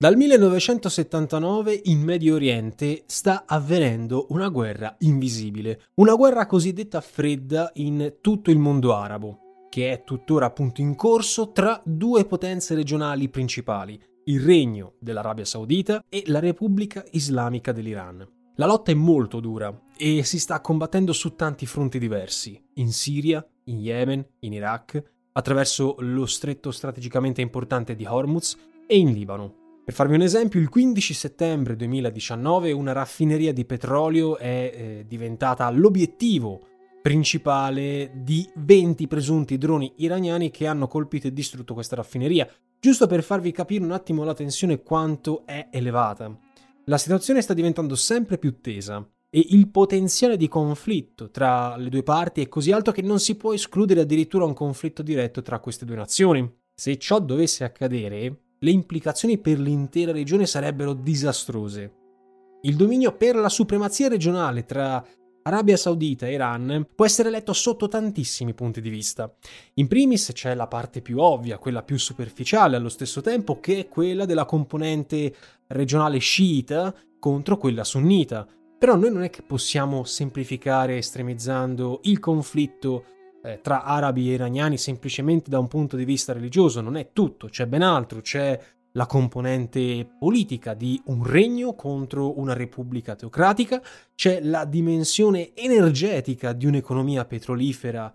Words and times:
Dal 0.00 0.14
1979 0.14 1.80
in 1.86 1.98
Medio 2.02 2.36
Oriente 2.36 3.02
sta 3.06 3.42
avvenendo 3.48 4.26
una 4.28 4.46
guerra 4.46 4.94
invisibile, 5.00 5.86
una 5.94 6.14
guerra 6.14 6.46
cosiddetta 6.46 7.00
fredda 7.00 7.72
in 7.74 8.18
tutto 8.20 8.52
il 8.52 8.58
mondo 8.58 8.94
arabo, 8.94 9.66
che 9.68 9.90
è 9.90 10.04
tuttora 10.04 10.46
appunto 10.46 10.80
in 10.80 10.94
corso 10.94 11.50
tra 11.50 11.82
due 11.84 12.26
potenze 12.26 12.76
regionali 12.76 13.28
principali, 13.28 14.00
il 14.26 14.40
Regno 14.40 14.94
dell'Arabia 15.00 15.44
Saudita 15.44 16.04
e 16.08 16.22
la 16.26 16.38
Repubblica 16.38 17.04
Islamica 17.10 17.72
dell'Iran. 17.72 18.24
La 18.54 18.66
lotta 18.66 18.92
è 18.92 18.94
molto 18.94 19.40
dura 19.40 19.76
e 19.96 20.22
si 20.22 20.38
sta 20.38 20.60
combattendo 20.60 21.12
su 21.12 21.34
tanti 21.34 21.66
fronti 21.66 21.98
diversi, 21.98 22.56
in 22.74 22.92
Siria, 22.92 23.44
in 23.64 23.80
Yemen, 23.80 24.24
in 24.42 24.52
Iraq, 24.52 25.02
attraverso 25.32 25.96
lo 25.98 26.26
stretto 26.26 26.70
strategicamente 26.70 27.40
importante 27.40 27.96
di 27.96 28.06
Hormuz 28.06 28.56
e 28.86 28.96
in 28.96 29.12
Libano. 29.12 29.66
Per 29.88 29.96
farvi 29.96 30.16
un 30.16 30.20
esempio, 30.20 30.60
il 30.60 30.68
15 30.68 31.14
settembre 31.14 31.74
2019 31.74 32.72
una 32.72 32.92
raffineria 32.92 33.54
di 33.54 33.64
petrolio 33.64 34.36
è 34.36 34.70
eh, 34.74 35.04
diventata 35.08 35.70
l'obiettivo 35.70 36.60
principale 37.00 38.10
di 38.16 38.46
20 38.54 39.06
presunti 39.06 39.56
droni 39.56 39.90
iraniani 39.96 40.50
che 40.50 40.66
hanno 40.66 40.88
colpito 40.88 41.26
e 41.26 41.32
distrutto 41.32 41.72
questa 41.72 41.96
raffineria, 41.96 42.46
giusto 42.78 43.06
per 43.06 43.22
farvi 43.22 43.50
capire 43.50 43.82
un 43.82 43.92
attimo 43.92 44.24
la 44.24 44.34
tensione 44.34 44.82
quanto 44.82 45.46
è 45.46 45.68
elevata. 45.70 46.38
La 46.84 46.98
situazione 46.98 47.40
sta 47.40 47.54
diventando 47.54 47.94
sempre 47.94 48.36
più 48.36 48.60
tesa 48.60 49.02
e 49.30 49.42
il 49.52 49.70
potenziale 49.70 50.36
di 50.36 50.48
conflitto 50.48 51.30
tra 51.30 51.78
le 51.78 51.88
due 51.88 52.02
parti 52.02 52.42
è 52.42 52.48
così 52.48 52.72
alto 52.72 52.92
che 52.92 53.00
non 53.00 53.20
si 53.20 53.36
può 53.36 53.54
escludere 53.54 54.02
addirittura 54.02 54.44
un 54.44 54.52
conflitto 54.52 55.00
diretto 55.00 55.40
tra 55.40 55.60
queste 55.60 55.86
due 55.86 55.96
nazioni. 55.96 56.46
Se 56.74 56.98
ciò 56.98 57.20
dovesse 57.20 57.64
accadere, 57.64 58.47
le 58.60 58.70
implicazioni 58.70 59.38
per 59.38 59.58
l'intera 59.58 60.12
regione 60.12 60.46
sarebbero 60.46 60.92
disastrose. 60.92 61.92
Il 62.62 62.76
dominio 62.76 63.16
per 63.16 63.36
la 63.36 63.48
supremazia 63.48 64.08
regionale 64.08 64.64
tra 64.64 65.04
Arabia 65.42 65.76
Saudita 65.76 66.26
e 66.26 66.32
Iran 66.32 66.86
può 66.94 67.06
essere 67.06 67.30
letto 67.30 67.52
sotto 67.52 67.88
tantissimi 67.88 68.52
punti 68.52 68.80
di 68.80 68.90
vista. 68.90 69.32
In 69.74 69.86
primis 69.86 70.30
c'è 70.34 70.54
la 70.54 70.66
parte 70.66 71.00
più 71.00 71.20
ovvia, 71.20 71.58
quella 71.58 71.82
più 71.82 71.98
superficiale 71.98 72.76
allo 72.76 72.88
stesso 72.88 73.20
tempo, 73.20 73.60
che 73.60 73.78
è 73.78 73.88
quella 73.88 74.26
della 74.26 74.44
componente 74.44 75.34
regionale 75.68 76.18
sciita 76.18 76.94
contro 77.18 77.56
quella 77.56 77.84
sunnita. 77.84 78.46
Però 78.78 78.94
noi 78.94 79.10
non 79.10 79.22
è 79.22 79.30
che 79.30 79.42
possiamo 79.42 80.04
semplificare 80.04 80.98
estremizzando 80.98 82.00
il 82.02 82.18
conflitto 82.20 83.04
eh, 83.42 83.60
tra 83.62 83.84
arabi 83.84 84.30
e 84.30 84.34
iraniani 84.34 84.76
semplicemente 84.76 85.50
da 85.50 85.58
un 85.58 85.68
punto 85.68 85.96
di 85.96 86.04
vista 86.04 86.32
religioso, 86.32 86.80
non 86.80 86.96
è 86.96 87.10
tutto, 87.12 87.48
c'è 87.48 87.66
ben 87.66 87.82
altro, 87.82 88.20
c'è 88.20 88.58
la 88.92 89.06
componente 89.06 90.08
politica 90.18 90.74
di 90.74 91.00
un 91.06 91.24
regno 91.24 91.74
contro 91.74 92.38
una 92.38 92.54
repubblica 92.54 93.14
teocratica, 93.14 93.80
c'è 94.14 94.40
la 94.42 94.64
dimensione 94.64 95.54
energetica 95.54 96.52
di 96.52 96.66
un'economia 96.66 97.24
petrolifera 97.24 98.12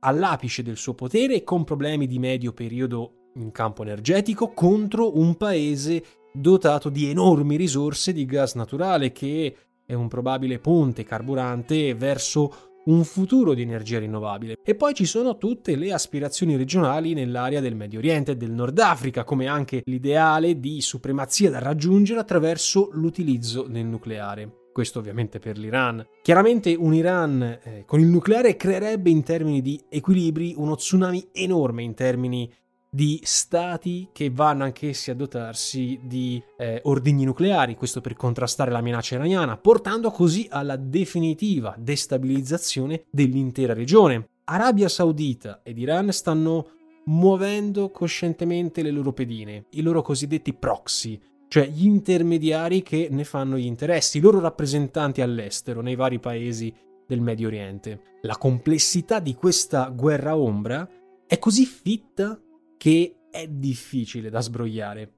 all'apice 0.00 0.62
del 0.62 0.76
suo 0.76 0.94
potere 0.94 1.44
con 1.44 1.64
problemi 1.64 2.06
di 2.06 2.18
medio 2.18 2.52
periodo 2.52 3.30
in 3.36 3.50
campo 3.52 3.82
energetico 3.82 4.52
contro 4.52 5.18
un 5.18 5.36
paese 5.36 6.04
dotato 6.32 6.88
di 6.88 7.08
enormi 7.08 7.56
risorse 7.56 8.12
di 8.12 8.24
gas 8.24 8.54
naturale 8.54 9.12
che 9.12 9.56
è 9.86 9.94
un 9.94 10.08
probabile 10.08 10.58
ponte 10.58 11.04
carburante 11.04 11.94
verso 11.94 12.73
un 12.86 13.04
futuro 13.04 13.54
di 13.54 13.62
energia 13.62 13.98
rinnovabile. 13.98 14.58
E 14.62 14.74
poi 14.74 14.94
ci 14.94 15.04
sono 15.04 15.38
tutte 15.38 15.76
le 15.76 15.92
aspirazioni 15.92 16.56
regionali 16.56 17.14
nell'area 17.14 17.60
del 17.60 17.74
Medio 17.74 17.98
Oriente 17.98 18.32
e 18.32 18.36
del 18.36 18.50
Nord 18.50 18.78
Africa, 18.78 19.24
come 19.24 19.46
anche 19.46 19.82
l'ideale 19.84 20.58
di 20.58 20.80
supremazia 20.80 21.50
da 21.50 21.58
raggiungere 21.58 22.20
attraverso 22.20 22.90
l'utilizzo 22.92 23.62
del 23.62 23.86
nucleare. 23.86 24.62
Questo 24.74 24.98
ovviamente 24.98 25.38
per 25.38 25.56
l'Iran. 25.56 26.04
Chiaramente 26.20 26.74
un 26.74 26.94
Iran 26.94 27.42
eh, 27.42 27.84
con 27.86 28.00
il 28.00 28.06
nucleare 28.06 28.56
creerebbe 28.56 29.08
in 29.08 29.22
termini 29.22 29.62
di 29.62 29.80
equilibri 29.88 30.54
uno 30.56 30.74
tsunami 30.74 31.28
enorme 31.30 31.84
in 31.84 31.94
termini 31.94 32.52
di 32.94 33.18
stati 33.24 34.10
che 34.12 34.30
vanno 34.30 34.62
anch'essi 34.62 35.10
a 35.10 35.16
dotarsi 35.16 35.98
di 36.04 36.40
eh, 36.56 36.80
ordigni 36.84 37.24
nucleari, 37.24 37.74
questo 37.74 38.00
per 38.00 38.14
contrastare 38.14 38.70
la 38.70 38.80
minaccia 38.80 39.16
iraniana, 39.16 39.56
portando 39.56 40.12
così 40.12 40.46
alla 40.48 40.76
definitiva 40.76 41.74
destabilizzazione 41.76 43.06
dell'intera 43.10 43.74
regione. 43.74 44.28
Arabia 44.44 44.88
Saudita 44.88 45.62
ed 45.64 45.78
Iran 45.78 46.12
stanno 46.12 46.68
muovendo 47.06 47.90
coscientemente 47.90 48.80
le 48.80 48.92
loro 48.92 49.12
pedine, 49.12 49.66
i 49.70 49.82
loro 49.82 50.00
cosiddetti 50.00 50.54
proxy, 50.54 51.20
cioè 51.48 51.66
gli 51.66 51.86
intermediari 51.86 52.84
che 52.84 53.08
ne 53.10 53.24
fanno 53.24 53.58
gli 53.58 53.66
interessi, 53.66 54.18
i 54.18 54.20
loro 54.20 54.38
rappresentanti 54.38 55.20
all'estero 55.20 55.80
nei 55.80 55.96
vari 55.96 56.20
paesi 56.20 56.72
del 57.08 57.20
Medio 57.20 57.48
Oriente. 57.48 58.18
La 58.22 58.36
complessità 58.36 59.18
di 59.18 59.34
questa 59.34 59.88
guerra 59.88 60.36
ombra 60.36 60.88
è 61.26 61.38
così 61.40 61.64
fitta 61.64 62.38
che 62.84 63.16
è 63.30 63.48
difficile 63.48 64.28
da 64.28 64.42
sbrogliare. 64.42 65.10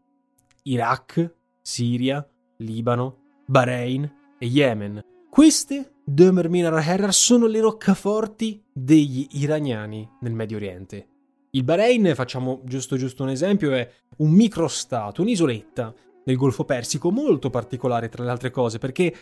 Iraq, 0.63 1.35
Siria, 1.61 2.25
Libano, 2.59 3.43
Bahrain 3.45 4.09
e 4.39 4.47
Yemen. 4.47 5.01
Queste, 5.29 5.95
Dömer 6.05 6.49
Minar 6.49 6.75
Herrar, 6.75 7.13
sono 7.13 7.47
le 7.47 7.59
roccaforti 7.59 8.63
degli 8.73 9.27
iraniani 9.33 10.09
nel 10.21 10.33
Medio 10.33 10.59
Oriente. 10.59 11.09
Il 11.51 11.65
Bahrain, 11.65 12.13
facciamo 12.15 12.61
giusto 12.63 12.97
giusto 12.97 13.25
un 13.25 13.31
esempio, 13.31 13.73
è 13.73 13.91
un 14.19 14.31
microstato, 14.31 15.23
un'isoletta 15.23 15.93
nel 16.25 16.37
Golfo 16.37 16.65
Persico 16.65 17.11
molto 17.11 17.51
particolare 17.51 18.09
tra 18.09 18.23
le 18.23 18.31
altre 18.31 18.51
cose, 18.51 18.79
perché 18.79 19.13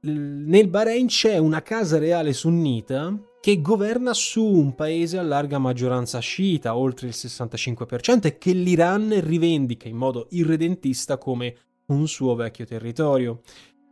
nel 0.00 0.68
Bahrain 0.68 1.06
c'è 1.06 1.38
una 1.38 1.62
casa 1.62 1.98
reale 1.98 2.32
sunnita 2.32 3.16
che 3.40 3.60
governa 3.60 4.14
su 4.14 4.44
un 4.44 4.74
paese 4.74 5.18
a 5.18 5.22
larga 5.22 5.58
maggioranza 5.58 6.18
sciita, 6.18 6.76
oltre 6.76 7.08
il 7.08 7.14
65%, 7.16 8.26
e 8.26 8.38
che 8.38 8.52
l'Iran 8.52 9.20
rivendica 9.20 9.88
in 9.88 9.96
modo 9.96 10.26
irredentista 10.30 11.18
come 11.18 11.56
un 11.86 12.06
suo 12.06 12.34
vecchio 12.34 12.64
territorio. 12.64 13.40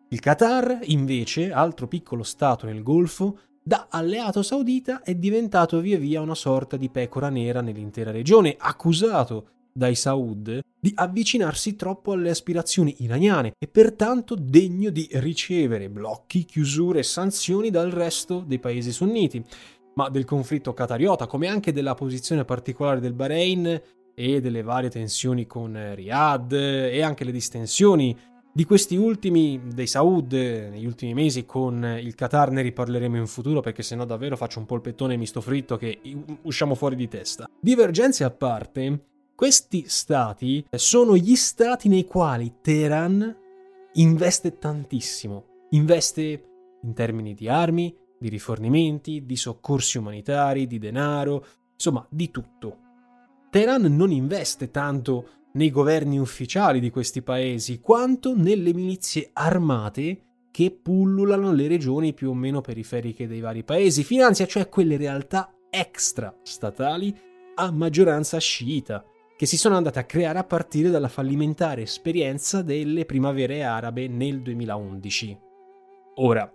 Il 0.09 0.21
Qatar, 0.21 0.81
invece, 0.85 1.53
altro 1.53 1.89
piccolo 1.89 2.23
stato 2.23 2.67
nel 2.67 2.83
Golfo, 2.83 3.39
da 3.63 3.89
alleato 3.91 4.43
saudita 4.43 5.03
è 5.03 5.15
diventato 5.15 5.81
via 5.81 5.99
via 5.99 6.21
una 6.21 6.37
sorta 6.37 6.77
di 6.77 6.89
pecora 6.89 7.31
nera 7.31 7.61
nell'intera 7.61 8.13
regione, 8.13 8.55
accusato 8.57 9.49
dai 9.77 9.95
Saud 9.95 10.61
di 10.81 10.93
avvicinarsi 10.95 11.77
troppo 11.77 12.13
alle 12.13 12.31
aspirazioni 12.31 12.97
iraniane 13.01 13.53
e 13.59 13.69
pertanto 13.69 14.35
degno 14.35 14.89
di 14.91 15.09
ricevere 15.13 15.91
blocchi, 15.91 16.45
chiusure 16.45 17.01
e 17.01 17.03
sanzioni 17.03 17.71
dal 17.71 17.91
resto 17.91 18.43
dei 18.47 18.59
paesi 18.59 18.91
sunniti. 18.91 19.45
Ma 19.95 20.09
del 20.09 20.25
conflitto 20.25 20.73
qatariota, 20.73 21.27
come 21.27 21.49
anche 21.49 21.73
della 21.73 21.95
posizione 21.95 22.45
particolare 22.45 23.01
del 23.01 23.15
Bahrain 23.15 23.83
e 24.15 24.41
delle 24.41 24.63
varie 24.63 24.91
tensioni 24.91 25.47
con 25.47 25.95
Riyadh 25.95 26.53
e 26.53 27.03
anche 27.03 27.25
le 27.25 27.33
distensioni 27.33 28.17
di 28.53 28.65
questi 28.65 28.97
ultimi, 28.97 29.61
dei 29.75 29.87
Saud, 29.87 30.33
negli 30.33 30.87
ultimi 30.87 31.13
mesi 31.13 31.45
con 31.45 31.99
il 32.01 32.15
Qatar 32.15 32.51
ne 32.51 32.63
riparleremo 32.63 33.17
in 33.17 33.27
futuro 33.27 33.61
perché 33.61 33.83
sennò 33.83 34.07
davvero 34.07 34.37
faccio 34.37 34.61
un 34.61 34.65
polpettone 34.65 35.17
misto 35.19 35.43
fritto 35.43 35.77
che 35.77 36.01
usciamo 36.43 36.75
fuori 36.75 36.97
di 36.97 37.07
testa. 37.07 37.47
Divergenze 37.61 38.25
a 38.25 38.31
parte, 38.31 39.16
questi 39.37 39.85
stati 39.87 40.67
sono 40.71 41.15
gli 41.15 41.37
stati 41.37 41.89
nei 41.89 42.07
quali 42.07 42.55
Teheran 42.63 43.37
investe 43.93 44.57
tantissimo, 44.57 45.67
investe 45.71 46.45
in 46.83 46.95
termini 46.95 47.35
di 47.35 47.47
armi, 47.47 47.95
di 48.19 48.31
rifornimenti, 48.31 49.27
di 49.27 49.37
soccorsi 49.37 49.99
umanitari, 49.99 50.67
di 50.67 50.79
denaro, 50.79 51.45
insomma 51.75 52.05
di 52.09 52.31
tutto. 52.31 52.79
Teheran 53.51 53.83
non 53.95 54.11
investe 54.11 54.71
tanto 54.71 55.29
nei 55.53 55.71
governi 55.71 56.19
ufficiali 56.19 56.81
di 56.81 56.89
questi 56.89 57.21
paesi, 57.21 57.81
quanto 57.81 58.35
nelle 58.35 58.73
milizie 58.73 59.31
armate 59.35 60.23
che 60.51 60.71
pullulano 60.71 61.53
le 61.53 61.69
regioni 61.69 62.15
più 62.15 62.31
o 62.31 62.35
meno 62.35 62.63
periferiche 62.63 63.29
dei 63.29 63.41
vari 63.41 63.65
paesi, 63.65 64.03
finanzia 64.03 64.47
cioè 64.47 64.71
quelle 64.71 64.97
realtà 64.97 65.55
extra 65.69 66.35
statali 66.43 67.15
a 67.57 67.71
maggioranza 67.71 68.39
sciita, 68.39 69.05
che 69.37 69.47
si 69.47 69.59
sono 69.59 69.77
andate 69.77 69.99
a 69.99 70.05
creare 70.05 70.39
a 70.39 70.45
partire 70.45 70.89
dalla 70.89 71.09
fallimentare 71.09 71.83
esperienza 71.83 72.63
delle 72.63 73.05
primavere 73.05 73.63
arabe 73.63 74.09
nel 74.09 74.41
2011. 74.41 75.39
Ora, 76.17 76.51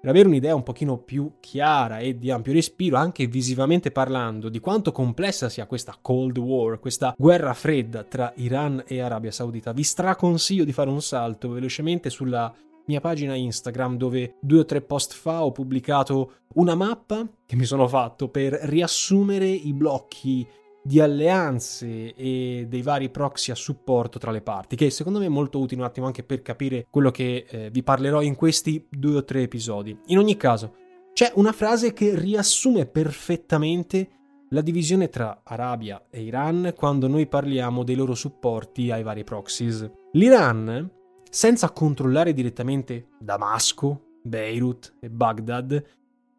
per 0.00 0.10
avere 0.10 0.26
un'idea 0.28 0.54
un 0.54 0.64
pochino 0.64 0.98
più 0.98 1.34
chiara 1.38 1.98
e 1.98 2.18
di 2.18 2.30
ampio 2.30 2.52
respiro, 2.52 2.96
anche 2.96 3.26
visivamente 3.26 3.92
parlando, 3.92 4.48
di 4.48 4.58
quanto 4.58 4.90
complessa 4.90 5.48
sia 5.48 5.66
questa 5.66 5.96
Cold 6.00 6.36
War, 6.38 6.80
questa 6.80 7.14
guerra 7.16 7.54
fredda 7.54 8.02
tra 8.02 8.32
Iran 8.36 8.82
e 8.86 9.00
Arabia 9.00 9.30
Saudita, 9.30 9.72
vi 9.72 9.84
straconsiglio 9.84 10.64
di 10.64 10.72
fare 10.72 10.90
un 10.90 11.02
salto 11.02 11.50
velocemente 11.50 12.10
sulla 12.10 12.52
mia 12.86 13.00
pagina 13.00 13.34
Instagram 13.34 13.96
dove 13.96 14.36
due 14.40 14.60
o 14.60 14.64
tre 14.64 14.80
post 14.80 15.12
fa 15.12 15.44
ho 15.44 15.50
pubblicato 15.50 16.32
una 16.54 16.74
mappa 16.74 17.26
che 17.44 17.56
mi 17.56 17.64
sono 17.64 17.88
fatto 17.88 18.28
per 18.28 18.52
riassumere 18.52 19.46
i 19.48 19.72
blocchi 19.72 20.46
di 20.86 21.00
alleanze 21.00 22.14
e 22.14 22.66
dei 22.68 22.82
vari 22.82 23.10
proxy 23.10 23.50
a 23.50 23.56
supporto 23.56 24.20
tra 24.20 24.30
le 24.30 24.40
parti, 24.40 24.76
che 24.76 24.90
secondo 24.90 25.18
me 25.18 25.26
è 25.26 25.28
molto 25.28 25.58
utile 25.58 25.80
un 25.80 25.86
attimo 25.86 26.06
anche 26.06 26.22
per 26.22 26.42
capire 26.42 26.86
quello 26.88 27.10
che 27.10 27.44
eh, 27.48 27.70
vi 27.70 27.82
parlerò 27.82 28.22
in 28.22 28.36
questi 28.36 28.86
due 28.88 29.16
o 29.16 29.24
tre 29.24 29.42
episodi. 29.42 29.98
In 30.06 30.18
ogni 30.18 30.36
caso, 30.36 30.74
c'è 31.12 31.32
una 31.34 31.52
frase 31.52 31.92
che 31.92 32.14
riassume 32.14 32.86
perfettamente 32.86 34.10
la 34.50 34.60
divisione 34.60 35.08
tra 35.08 35.40
Arabia 35.42 36.06
e 36.08 36.22
Iran 36.22 36.72
quando 36.76 37.08
noi 37.08 37.26
parliamo 37.26 37.82
dei 37.82 37.96
loro 37.96 38.14
supporti 38.14 38.92
ai 38.92 39.02
vari 39.02 39.24
proxies. 39.24 39.90
L'Iran, 40.12 40.88
senza 41.28 41.70
controllare 41.70 42.32
direttamente 42.32 43.08
Damasco, 43.18 44.18
Beirut 44.22 44.94
e 45.00 45.10
Baghdad, 45.10 45.84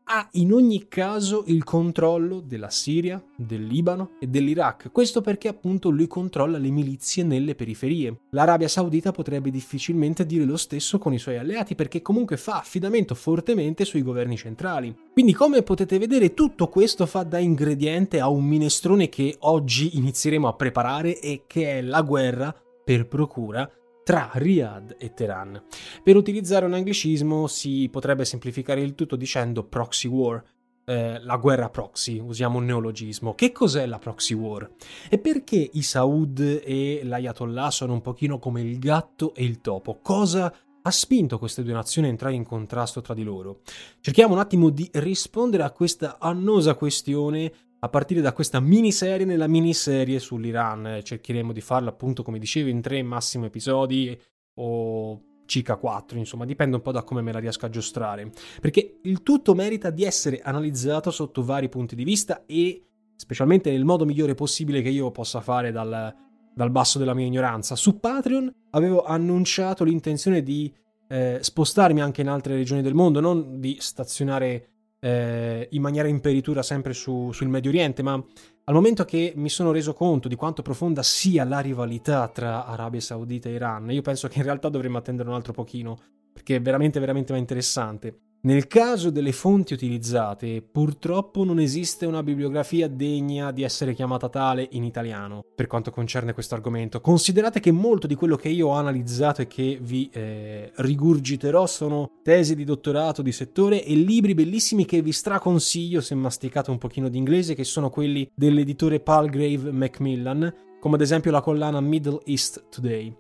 ha 0.10 0.28
in 0.34 0.54
ogni 0.54 0.88
caso 0.88 1.44
il 1.48 1.64
controllo 1.64 2.40
della 2.40 2.70
Siria, 2.70 3.22
del 3.36 3.66
Libano 3.66 4.12
e 4.20 4.28
dell'Iraq. 4.28 4.92
Questo 4.92 5.22
perché 5.22 5.50
appunto 5.50 5.90
lui 5.90 6.08
controlla 6.08 6.58
le 6.58 6.70
milizie 6.70 7.24
nelle 7.24 7.56
periferie. 7.56 8.22
L'Arabia 8.32 8.70
Saudita 8.70 9.12
potrebbe 9.12 9.52
difficilmente 9.52 10.26
dire 10.26 10.46
lo 10.46 10.58
stesso 10.58 10.98
con 10.98 11.14
i 11.14 11.20
suoi 11.20 11.38
alleati 11.38 11.76
perché 11.76 12.02
comunque 12.02 12.38
fa 12.38 12.60
affidamento 12.60 13.16
fortemente 13.16 13.84
sui 13.84 14.02
governi 14.02 14.38
centrali. 14.38 14.96
Quindi 15.12 15.34
come 15.34 15.62
potete 15.62 15.98
vedere 15.98 16.34
tutto 16.34 16.70
questo 16.70 17.06
fa 17.06 17.24
da 17.24 17.38
ingrediente 17.38 18.22
a 18.22 18.30
un 18.30 18.46
minestrone 18.46 19.10
che 19.10 19.36
oggi 19.40 19.98
inizieremo 19.98 20.48
a 20.48 20.54
preparare 20.54 21.20
e 21.20 21.44
che 21.48 21.80
è 21.80 21.82
la 21.82 22.02
guerra 22.02 22.56
per 22.84 23.08
procura 23.08 23.70
tra 24.08 24.30
Riyadh 24.32 24.96
e 24.98 25.14
Teheran. 25.14 25.62
Per 26.02 26.16
utilizzare 26.16 26.64
un 26.64 26.74
anglicismo 26.74 27.46
si 27.48 27.90
potrebbe 27.92 28.24
semplificare 28.24 28.80
il 28.80 28.96
tutto 28.96 29.18
dicendo 29.18 29.66
proxy 29.66 30.08
war, 30.08 30.42
eh, 30.86 31.20
la 31.22 31.36
guerra 31.36 31.70
proxy, 31.70 32.18
usiamo 32.18 32.60
un 32.60 32.64
neologismo. 32.64 33.36
Che 33.36 33.52
cos'è 33.52 33.86
la 33.86 34.00
proxy 34.00 34.34
war? 34.34 34.72
E 35.10 35.18
perché 35.18 35.70
i 35.74 35.82
Saud 35.82 36.40
e 36.40 37.02
l'Ayatollah 37.04 37.70
sono 37.70 37.92
un 37.92 38.02
pochino 38.02 38.40
come 38.40 38.62
il 38.62 38.80
gatto 38.80 39.34
e 39.36 39.44
il 39.44 39.60
topo? 39.60 40.00
Cosa 40.02 40.54
ha 40.82 40.92
spinto 40.92 41.38
queste 41.38 41.62
due 41.64 41.74
nazioni 41.74 42.08
a 42.08 42.12
entrare 42.12 42.36
in 42.36 42.46
contrasto 42.46 43.02
tra 43.02 43.14
di 43.14 43.24
loro? 43.24 43.60
Cerchiamo 44.00 44.36
un 44.36 44.40
attimo 44.40 44.70
di 44.70 44.90
rispondere 44.94 45.64
a 45.64 45.72
questa 45.72 46.16
annosa 46.18 46.76
questione 46.76 47.52
a 47.88 47.90
partire 47.90 48.22
da 48.22 48.34
questa 48.34 48.60
miniserie 48.60 49.26
nella 49.26 49.48
miniserie 49.48 50.20
sull'Iran. 50.20 51.00
Cercheremo 51.04 51.52
di 51.52 51.62
farla 51.62 51.90
appunto, 51.90 52.24
come 52.24 52.40
dicevo, 52.40 52.70
in 52.70 52.82
tre 52.82 53.02
massimi 53.02 53.48
episodi 53.48 54.18
o 54.56 55.22
circa 55.46 55.78
quattro, 55.78 56.18
insomma, 56.18 56.46
dipende 56.46 56.76
un 56.76 56.82
po' 56.82 56.92
da 56.92 57.04
come 57.04 57.22
me 57.22 57.32
la 57.32 57.40
riesco 57.40 57.66
a 57.66 57.70
giostrare. 57.70 58.32
Perché 58.62 59.00
il 59.04 59.24
tutto 59.24 59.56
merita 59.56 59.90
di 59.90 60.04
essere 60.04 60.40
analizzato 60.42 61.10
sotto 61.10 61.44
vari 61.44 61.70
punti 61.70 61.96
di 61.96 62.04
vista 62.04 62.44
e 62.46 62.86
specialmente 63.16 63.72
nel 63.72 63.86
modo 63.86 64.06
migliore 64.06 64.36
possibile 64.36 64.82
che 64.82 64.90
io 64.90 65.10
possa 65.10 65.42
fare 65.42 65.72
dal, 65.72 66.14
dal 66.54 66.72
basso 66.72 67.00
della 67.00 67.14
mia 67.14 67.26
ignoranza. 67.26 67.76
Su 67.76 68.00
Patreon 68.00 68.52
avevo 68.72 69.04
annunciato 69.04 69.84
l'intenzione 69.84 70.44
di 70.44 70.72
eh, 71.08 71.40
spostarmi 71.42 72.02
anche 72.02 72.22
in 72.22 72.28
altre 72.28 72.56
regioni 72.56 72.82
del 72.82 72.94
mondo, 72.94 73.20
non 73.20 73.60
di 73.60 73.78
stazionare 73.80 74.77
eh, 75.08 75.68
in 75.72 75.82
maniera 75.82 76.10
imperitura 76.10 76.62
sempre 76.62 76.94
su, 76.94 77.32
sul 77.32 77.48
Medio 77.48 77.70
Oriente, 77.70 78.04
ma 78.04 78.22
al 78.66 78.74
momento 78.74 79.06
che 79.06 79.32
mi 79.38 79.48
sono 79.48 79.72
reso 79.72 79.94
conto 79.94 80.28
di 80.28 80.36
quanto 80.36 80.62
profonda 80.62 81.02
sia 81.02 81.46
la 81.46 81.60
rivalità 81.60 82.28
tra 82.28 82.66
Arabia 82.66 83.00
Saudita 83.00 83.48
e 83.48 83.54
Iran, 83.54 83.90
io 83.92 84.02
penso 84.02 84.28
che 84.28 84.40
in 84.40 84.44
realtà 84.44 84.68
dovremmo 84.68 84.98
attendere 84.98 85.30
un 85.30 85.36
altro 85.36 85.54
pochino, 85.54 85.98
perché 86.34 86.58
è 86.58 86.62
veramente, 86.62 87.00
veramente 87.00 87.36
interessante. 87.38 88.27
Nel 88.40 88.68
caso 88.68 89.10
delle 89.10 89.32
fonti 89.32 89.74
utilizzate, 89.74 90.62
purtroppo 90.62 91.44
non 91.44 91.60
esiste 91.60 92.06
una 92.06 92.22
bibliografia 92.22 92.88
degna 92.88 93.52
di 93.52 93.64
essere 93.64 93.94
chiamata 93.94 94.30
tale 94.30 94.68
in 94.72 94.84
italiano 94.84 95.44
per 95.56 95.66
quanto 95.66 95.90
concerne 95.90 96.34
questo 96.34 96.54
argomento. 96.54 97.02
Considerate 97.02 97.60
che 97.60 97.72
molto 97.72 98.06
di 98.06 98.14
quello 98.14 98.36
che 98.36 98.50
io 98.50 98.68
ho 98.68 98.74
analizzato 98.74 99.42
e 99.42 99.48
che 99.48 99.80
vi 99.82 100.08
eh, 100.14 100.72
rigurgiterò 100.76 101.66
sono 101.66 102.12
tesi 102.22 102.56
di 102.56 102.64
dottorato 102.64 103.24
di 103.24 103.32
settore 103.32 103.84
e 103.84 103.96
libri 103.96 104.36
bellissimi 104.36 104.86
che 104.86 105.02
vi 105.02 105.12
straconsiglio 105.12 106.00
se 106.00 106.14
masticate 106.14 106.70
un 106.70 106.78
pochino 106.78 107.10
di 107.10 107.18
inglese, 107.18 107.56
che 107.56 107.64
sono 107.64 107.90
quelli 107.90 108.30
dell'editore 108.36 109.00
Palgrave 109.00 109.72
Macmillan, 109.72 110.54
come 110.80 110.96
ad 110.96 111.02
esempio 111.02 111.32
la 111.32 111.42
collana 111.42 111.82
Middle 111.82 112.22
East 112.24 112.70
Today, 112.70 113.14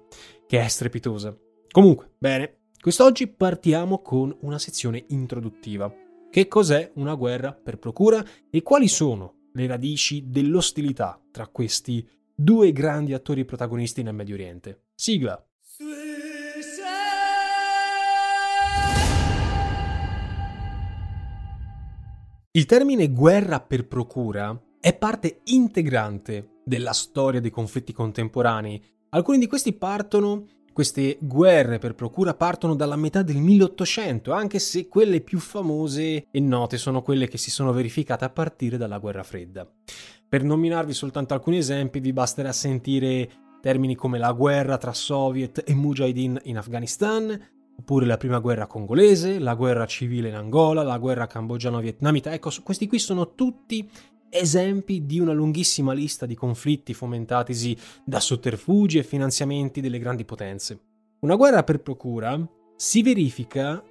che 0.46 0.64
è 0.64 0.68
strepitosa. 0.68 1.36
Comunque, 1.72 2.12
bene, 2.18 2.57
Quest'oggi 2.80 3.28
partiamo 3.28 4.02
con 4.04 4.36
una 4.42 4.60
sezione 4.60 5.06
introduttiva. 5.10 5.92
Che 6.30 6.48
cos'è 6.48 6.92
una 6.96 7.16
guerra 7.16 7.52
per 7.52 7.80
procura 7.80 8.24
e 8.52 8.62
quali 8.62 8.88
sono 8.88 9.48
le 9.54 9.66
radici 9.66 10.30
dell'ostilità 10.30 11.20
tra 11.32 11.48
questi 11.48 12.08
due 12.36 12.72
grandi 12.72 13.14
attori 13.16 13.46
protagonisti 13.46 14.04
nel 14.04 14.14
Medio 14.14 14.36
Oriente? 14.36 14.84
Sigla. 14.94 15.44
Il 22.52 22.66
termine 22.66 23.10
guerra 23.10 23.60
per 23.60 23.88
procura 23.88 24.60
è 24.80 24.96
parte 24.96 25.42
integrante 25.46 26.60
della 26.64 26.94
storia 26.94 27.42
dei 27.42 27.52
conflitti 27.52 27.92
contemporanei. 27.92 28.82
Alcuni 29.10 29.40
di 29.40 29.48
questi 29.48 29.74
partono 29.74 30.46
queste 30.78 31.18
guerre 31.20 31.80
per 31.80 31.96
procura 31.96 32.36
partono 32.36 32.76
dalla 32.76 32.96
metà 32.96 33.24
del 33.24 33.38
1800, 33.38 34.32
anche 34.32 34.60
se 34.60 34.88
quelle 34.88 35.22
più 35.22 35.40
famose 35.40 36.28
e 36.30 36.40
note 36.40 36.78
sono 36.78 37.02
quelle 37.02 37.28
che 37.28 37.40
si 37.40 37.50
sono 37.50 37.72
verificate 37.72 38.26
a 38.26 38.30
partire 38.30 38.78
dalla 38.78 39.00
guerra 39.00 39.24
fredda. 39.24 39.68
Per 40.30 40.44
nominarvi 40.44 40.94
soltanto 40.94 41.34
alcuni 41.34 41.58
esempi, 41.58 42.00
vi 42.00 42.14
basterà 42.14 42.52
sentire 42.52 43.28
termini 43.60 43.96
come 43.96 44.20
la 44.20 44.32
guerra 44.34 44.78
tra 44.78 44.94
Soviet 44.94 45.64
e 45.66 45.74
Mujahideen 45.74 46.42
in 46.44 46.60
Afghanistan, 46.60 47.28
oppure 47.76 48.06
la 48.06 48.18
prima 48.18 48.38
guerra 48.38 48.68
congolese, 48.68 49.40
la 49.40 49.56
guerra 49.56 49.88
civile 49.88 50.30
in 50.30 50.36
Angola, 50.36 50.84
la 50.84 51.00
guerra 51.00 51.26
cambogiano-vietnamita. 51.26 52.32
Ecco, 52.34 52.52
questi 52.62 52.86
qui 52.86 53.00
sono 53.00 53.34
tutti 53.34 53.90
esempi 54.30 55.06
di 55.06 55.20
una 55.20 55.34
lunghissima 55.34 55.94
lista 55.94 56.26
di 56.26 56.36
conflitti 56.36 56.94
fomentatisi 56.94 57.76
da 58.06 58.20
sotterfugi 58.20 58.98
e 58.98 59.04
finanziamenti 59.04 59.82
delle 59.82 60.00
grandi 60.00 60.26
potenze. 60.26 60.80
Una 61.20 61.36
guerra 61.36 61.64
per 61.64 61.82
procura 61.82 62.40
si 62.76 63.02
verifica 63.02 63.84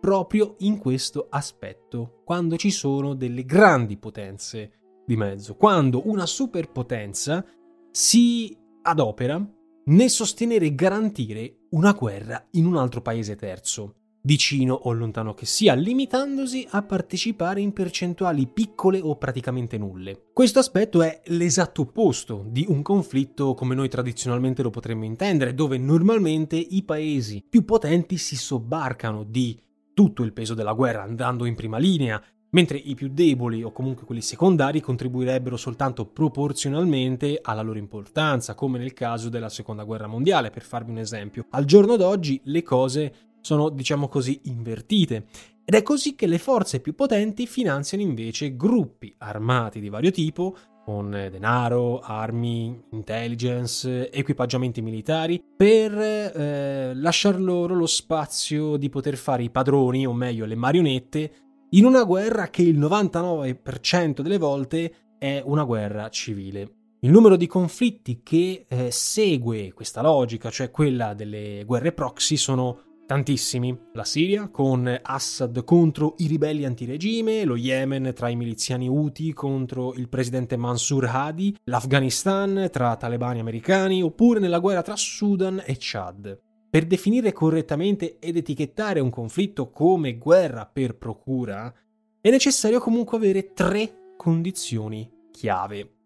proprio 0.00 0.56
in 0.58 0.78
questo 0.78 1.28
aspetto, 1.30 2.22
quando 2.24 2.56
ci 2.56 2.70
sono 2.70 3.14
delle 3.14 3.44
grandi 3.44 3.96
potenze 3.96 4.72
di 5.06 5.16
mezzo, 5.16 5.54
quando 5.54 6.08
una 6.08 6.26
superpotenza 6.26 7.44
si 7.90 8.56
adopera 8.82 9.44
nel 9.84 10.10
sostenere 10.10 10.66
e 10.66 10.74
garantire 10.74 11.66
una 11.70 11.92
guerra 11.92 12.48
in 12.52 12.66
un 12.66 12.76
altro 12.76 13.00
paese 13.00 13.36
terzo 13.36 14.01
vicino 14.22 14.74
o 14.74 14.92
lontano 14.92 15.34
che 15.34 15.46
sia, 15.46 15.74
limitandosi 15.74 16.66
a 16.70 16.82
partecipare 16.82 17.60
in 17.60 17.72
percentuali 17.72 18.46
piccole 18.46 19.00
o 19.00 19.16
praticamente 19.16 19.78
nulle. 19.78 20.28
Questo 20.32 20.58
aspetto 20.58 21.02
è 21.02 21.22
l'esatto 21.26 21.82
opposto 21.82 22.44
di 22.48 22.64
un 22.68 22.82
conflitto 22.82 23.54
come 23.54 23.74
noi 23.74 23.88
tradizionalmente 23.88 24.62
lo 24.62 24.70
potremmo 24.70 25.04
intendere, 25.04 25.54
dove 25.54 25.78
normalmente 25.78 26.56
i 26.56 26.82
paesi 26.84 27.44
più 27.48 27.64
potenti 27.64 28.16
si 28.16 28.36
sobbarcano 28.36 29.24
di 29.24 29.58
tutto 29.94 30.22
il 30.22 30.32
peso 30.32 30.54
della 30.54 30.72
guerra 30.72 31.02
andando 31.02 31.44
in 31.44 31.54
prima 31.54 31.78
linea, 31.78 32.22
mentre 32.50 32.76
i 32.76 32.94
più 32.94 33.08
deboli 33.08 33.62
o 33.62 33.72
comunque 33.72 34.04
quelli 34.04 34.20
secondari 34.20 34.80
contribuirebbero 34.80 35.56
soltanto 35.56 36.06
proporzionalmente 36.06 37.38
alla 37.42 37.62
loro 37.62 37.78
importanza, 37.78 38.54
come 38.54 38.78
nel 38.78 38.92
caso 38.92 39.28
della 39.28 39.48
Seconda 39.48 39.84
Guerra 39.84 40.06
Mondiale, 40.06 40.50
per 40.50 40.62
farvi 40.62 40.90
un 40.90 40.98
esempio. 40.98 41.46
Al 41.50 41.64
giorno 41.64 41.96
d'oggi 41.96 42.40
le 42.44 42.62
cose 42.62 43.14
sono, 43.42 43.68
diciamo 43.68 44.08
così, 44.08 44.40
invertite. 44.44 45.26
Ed 45.64 45.74
è 45.74 45.82
così 45.82 46.14
che 46.14 46.26
le 46.26 46.38
forze 46.38 46.80
più 46.80 46.94
potenti 46.94 47.46
finanziano 47.46 48.02
invece 48.02 48.56
gruppi 48.56 49.14
armati 49.18 49.78
di 49.78 49.90
vario 49.90 50.10
tipo, 50.10 50.56
con 50.84 51.10
denaro, 51.10 52.00
armi, 52.00 52.82
intelligence, 52.90 54.10
equipaggiamenti 54.10 54.82
militari, 54.82 55.42
per 55.56 55.92
eh, 55.96 56.92
lasciar 56.94 57.40
loro 57.40 57.74
lo 57.74 57.86
spazio 57.86 58.76
di 58.76 58.88
poter 58.88 59.16
fare 59.16 59.44
i 59.44 59.50
padroni, 59.50 60.06
o 60.06 60.12
meglio 60.12 60.46
le 60.46 60.56
marionette, 60.56 61.32
in 61.70 61.84
una 61.84 62.02
guerra 62.04 62.48
che 62.48 62.62
il 62.62 62.78
99% 62.78 64.20
delle 64.20 64.38
volte 64.38 64.94
è 65.18 65.40
una 65.44 65.62
guerra 65.62 66.08
civile. 66.08 66.80
Il 67.00 67.10
numero 67.10 67.36
di 67.36 67.46
conflitti 67.46 68.20
che 68.22 68.66
eh, 68.68 68.90
segue 68.90 69.72
questa 69.72 70.02
logica, 70.02 70.50
cioè 70.50 70.70
quella 70.70 71.14
delle 71.14 71.64
guerre 71.64 71.92
proxy, 71.92 72.36
sono 72.36 72.91
tantissimi. 73.12 73.78
La 73.92 74.04
Siria 74.04 74.48
con 74.48 74.98
Assad 75.02 75.64
contro 75.64 76.14
i 76.18 76.26
ribelli 76.26 76.64
antiregime, 76.64 77.44
lo 77.44 77.56
Yemen 77.56 78.12
tra 78.14 78.30
i 78.30 78.36
miliziani 78.36 78.88
Houthi 78.88 79.34
contro 79.34 79.92
il 79.92 80.08
presidente 80.08 80.56
Mansur 80.56 81.04
Hadi, 81.04 81.54
l'Afghanistan 81.64 82.70
tra 82.72 82.96
talebani 82.96 83.40
americani, 83.40 84.02
oppure 84.02 84.40
nella 84.40 84.60
guerra 84.60 84.80
tra 84.80 84.96
Sudan 84.96 85.62
e 85.66 85.76
Chad. 85.78 86.40
Per 86.70 86.86
definire 86.86 87.32
correttamente 87.32 88.18
ed 88.18 88.38
etichettare 88.38 88.98
un 88.98 89.10
conflitto 89.10 89.68
come 89.68 90.16
guerra 90.16 90.64
per 90.64 90.96
procura, 90.96 91.70
è 92.18 92.30
necessario 92.30 92.80
comunque 92.80 93.18
avere 93.18 93.52
tre 93.52 94.14
condizioni 94.16 95.06
chiave. 95.30 95.96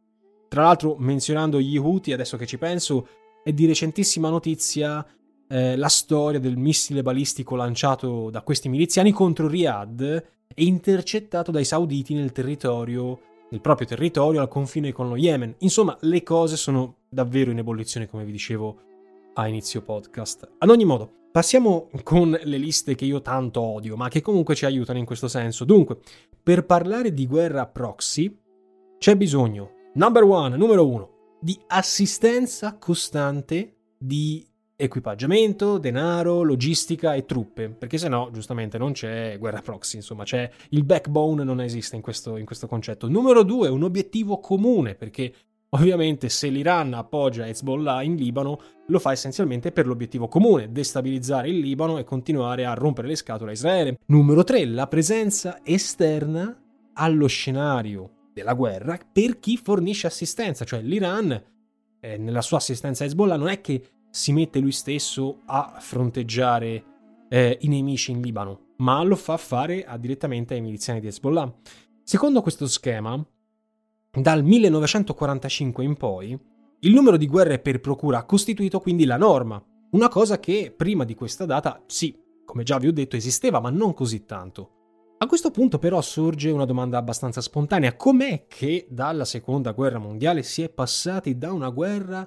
Tra 0.49 0.63
l'altro, 0.65 0.97
menzionando 0.99 1.61
gli 1.61 1.77
Houthi, 1.77 2.13
adesso 2.13 2.37
che 2.37 2.47
ci 2.47 2.59
penso, 2.59 3.07
è 3.45 3.53
di 3.53 3.65
recentissima 3.65 4.29
notizia 4.29 5.07
eh, 5.49 5.77
la 5.77 5.89
storia 5.89 6.41
del 6.41 6.57
missile 6.57 7.03
balistico 7.03 7.57
lanciato 7.57 8.31
da 8.31 8.43
questi 8.43 8.69
miliziani 8.69 9.13
contro 9.13 9.49
Riyadh 9.49 10.03
e 10.03 10.65
intercettato 10.65 11.51
dai 11.51 11.65
sauditi 11.65 12.15
nel 12.15 12.33
territorio, 12.33 13.21
nel 13.51 13.61
proprio 13.61 13.87
territorio, 13.87 14.41
al 14.41 14.49
confine 14.49 14.93
con 14.93 15.09
lo 15.09 15.17
Yemen. 15.17 15.57
Insomma, 15.59 15.97
le 16.01 16.23
cose 16.23 16.57
sono 16.57 16.97
davvero 17.09 17.51
in 17.51 17.59
ebollizione, 17.59 18.09
come 18.09 18.25
vi 18.25 18.33
dicevo 18.33 18.79
a 19.35 19.47
inizio 19.49 19.83
podcast. 19.83 20.49
Ad 20.59 20.71
ogni 20.71 20.85
modo, 20.85 21.11
passiamo 21.31 21.91
con 22.03 22.31
le 22.43 22.57
liste 22.57 22.95
che 22.95 23.05
io 23.05 23.21
tanto 23.21 23.61
odio, 23.61 23.97
ma 23.97 24.09
che 24.09 24.23
comunque 24.23 24.55
ci 24.55 24.65
aiutano 24.65 24.99
in 24.99 25.05
questo 25.05 25.29
senso. 25.29 25.65
Dunque, 25.65 25.99
per 26.43 26.65
parlare 26.65 27.13
di 27.13 27.27
guerra 27.27 27.67
proxy, 27.67 28.35
c'è 28.99 29.15
bisogno, 29.17 29.71
number 29.95 30.23
one, 30.23 30.57
numero 30.57 30.89
uno, 30.89 31.11
di 31.41 31.59
assistenza 31.67 32.79
costante 32.79 33.75
di 33.99 34.45
equipaggiamento, 34.77 35.79
denaro, 35.79 36.43
logistica 36.43 37.15
e 37.15 37.25
truppe, 37.25 37.71
perché 37.71 37.97
se 37.97 38.09
no, 38.09 38.29
giustamente, 38.33 38.77
non 38.77 38.93
c'è 38.93 39.39
guerra 39.39 39.63
proxy, 39.63 39.97
insomma, 39.97 40.25
c'è 40.25 40.49
il 40.71 40.85
backbone 40.85 41.43
non 41.45 41.61
esiste 41.61 41.97
in 41.97 42.03
questo, 42.03 42.37
in 42.37 42.45
questo 42.45 42.67
concetto. 42.67 43.09
Numero 43.09 43.43
due, 43.43 43.69
un 43.69 43.83
obiettivo 43.83 44.39
comune, 44.39 44.95
perché 44.95 45.33
Ovviamente 45.71 46.29
se 46.29 46.49
l'Iran 46.49 46.95
appoggia 46.95 47.47
Hezbollah 47.47 48.03
in 48.03 48.15
Libano 48.15 48.61
lo 48.87 48.99
fa 49.01 49.11
essenzialmente 49.11 49.73
per 49.73 49.87
l'obiettivo 49.87 50.29
comune, 50.29 50.71
destabilizzare 50.71 51.49
il 51.49 51.59
Libano 51.59 51.99
e 51.99 52.05
continuare 52.05 52.65
a 52.65 52.73
rompere 52.73 53.09
le 53.09 53.17
scatole 53.17 53.51
a 53.51 53.55
Israele. 53.55 53.99
Numero 54.07 54.45
3, 54.45 54.65
la 54.65 54.87
presenza 54.87 55.61
esterna 55.65 56.57
allo 56.95 57.27
scenario 57.27 58.29
della 58.33 58.55
guerra 58.55 58.99
per 59.13 59.41
chi 59.41 59.57
fornisce 59.57 60.07
assistenza, 60.07 60.65
cioè 60.65 60.81
l'Iran 60.81 61.43
eh, 62.01 62.17
nella 62.17 62.43
sua 62.43 62.59
assistenza 62.59 63.03
a 63.03 63.07
Hezbollah 63.07 63.37
non 63.37 63.49
è 63.49 63.61
che 63.61 63.83
si 64.17 64.33
mette 64.33 64.61
lui 64.61 64.73
stesso 64.73 65.43
a 65.45 65.77
fronteggiare 65.79 66.85
eh, 67.29 67.59
i 67.61 67.69
nemici 67.69 68.13
in 68.13 68.23
Libano, 68.23 68.69
ma 68.79 69.03
lo 69.03 69.15
fa 69.15 69.37
fare 69.37 69.85
a, 69.85 69.99
direttamente 69.99 70.55
ai 70.55 70.63
miliziani 70.63 71.01
di 71.01 71.09
Hezbollah. 71.09 71.55
Secondo 72.03 72.41
questo 72.41 72.67
schema, 72.67 73.23
dal 74.11 74.43
1945 74.43 75.85
in 75.85 75.97
poi, 75.97 76.39
il 76.81 76.95
numero 76.95 77.19
di 77.19 77.27
guerre 77.27 77.59
per 77.59 77.81
procura 77.81 78.19
ha 78.19 78.25
costituito 78.25 78.81
quindi 78.81 79.05
la 79.05 79.19
norma, 79.19 79.63
una 79.91 80.09
cosa 80.09 80.41
che 80.41 80.73
prima 80.75 81.05
di 81.05 81.15
questa 81.15 81.45
data, 81.45 81.83
sì, 81.85 82.19
come 82.47 82.63
già 82.63 82.79
vi 82.79 82.89
ho 82.89 82.93
detto, 82.95 83.17
esisteva, 83.17 83.61
ma 83.61 83.69
non 83.69 83.93
così 83.93 84.25
tanto. 84.25 84.71
A 85.19 85.27
questo 85.27 85.51
punto 85.51 85.79
però 85.79 86.01
sorge 86.01 86.49
una 86.49 86.65
domanda 86.65 86.97
abbastanza 86.97 87.43
spontanea, 87.43 87.97
com'è 87.97 88.47
che 88.49 88.87
dalla 88.89 89.27
seconda 89.27 89.73
guerra 89.73 89.99
mondiale 89.99 90.43
si 90.43 90.63
è 90.63 90.71
passati 90.71 91.37
da 91.37 91.53
una 91.53 91.69
guerra, 91.69 92.27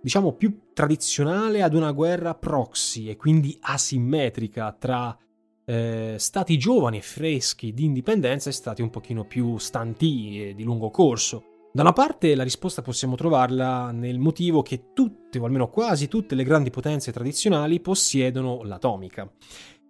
diciamo, 0.00 0.32
più 0.32 0.70
tradizionale 0.72 1.62
ad 1.62 1.74
una 1.74 1.92
guerra 1.92 2.34
proxy 2.34 3.08
e 3.08 3.16
quindi 3.16 3.56
asimmetrica 3.60 4.76
tra 4.78 5.16
eh, 5.64 6.14
stati 6.18 6.56
giovani 6.56 6.98
e 6.98 7.02
freschi 7.02 7.74
di 7.74 7.84
indipendenza 7.84 8.48
e 8.48 8.52
stati 8.52 8.80
un 8.80 8.90
pochino 8.90 9.24
più 9.24 9.58
stanti 9.58 10.48
e 10.48 10.54
di 10.54 10.62
lungo 10.62 10.90
corso. 10.90 11.44
Da 11.70 11.82
una 11.82 11.92
parte 11.92 12.34
la 12.34 12.42
risposta 12.42 12.80
possiamo 12.80 13.14
trovarla 13.14 13.90
nel 13.92 14.18
motivo 14.18 14.62
che 14.62 14.92
tutte, 14.94 15.38
o 15.38 15.44
almeno 15.44 15.68
quasi 15.68 16.08
tutte 16.08 16.34
le 16.34 16.42
grandi 16.42 16.70
potenze 16.70 17.12
tradizionali 17.12 17.80
possiedono 17.80 18.62
l'atomica 18.62 19.30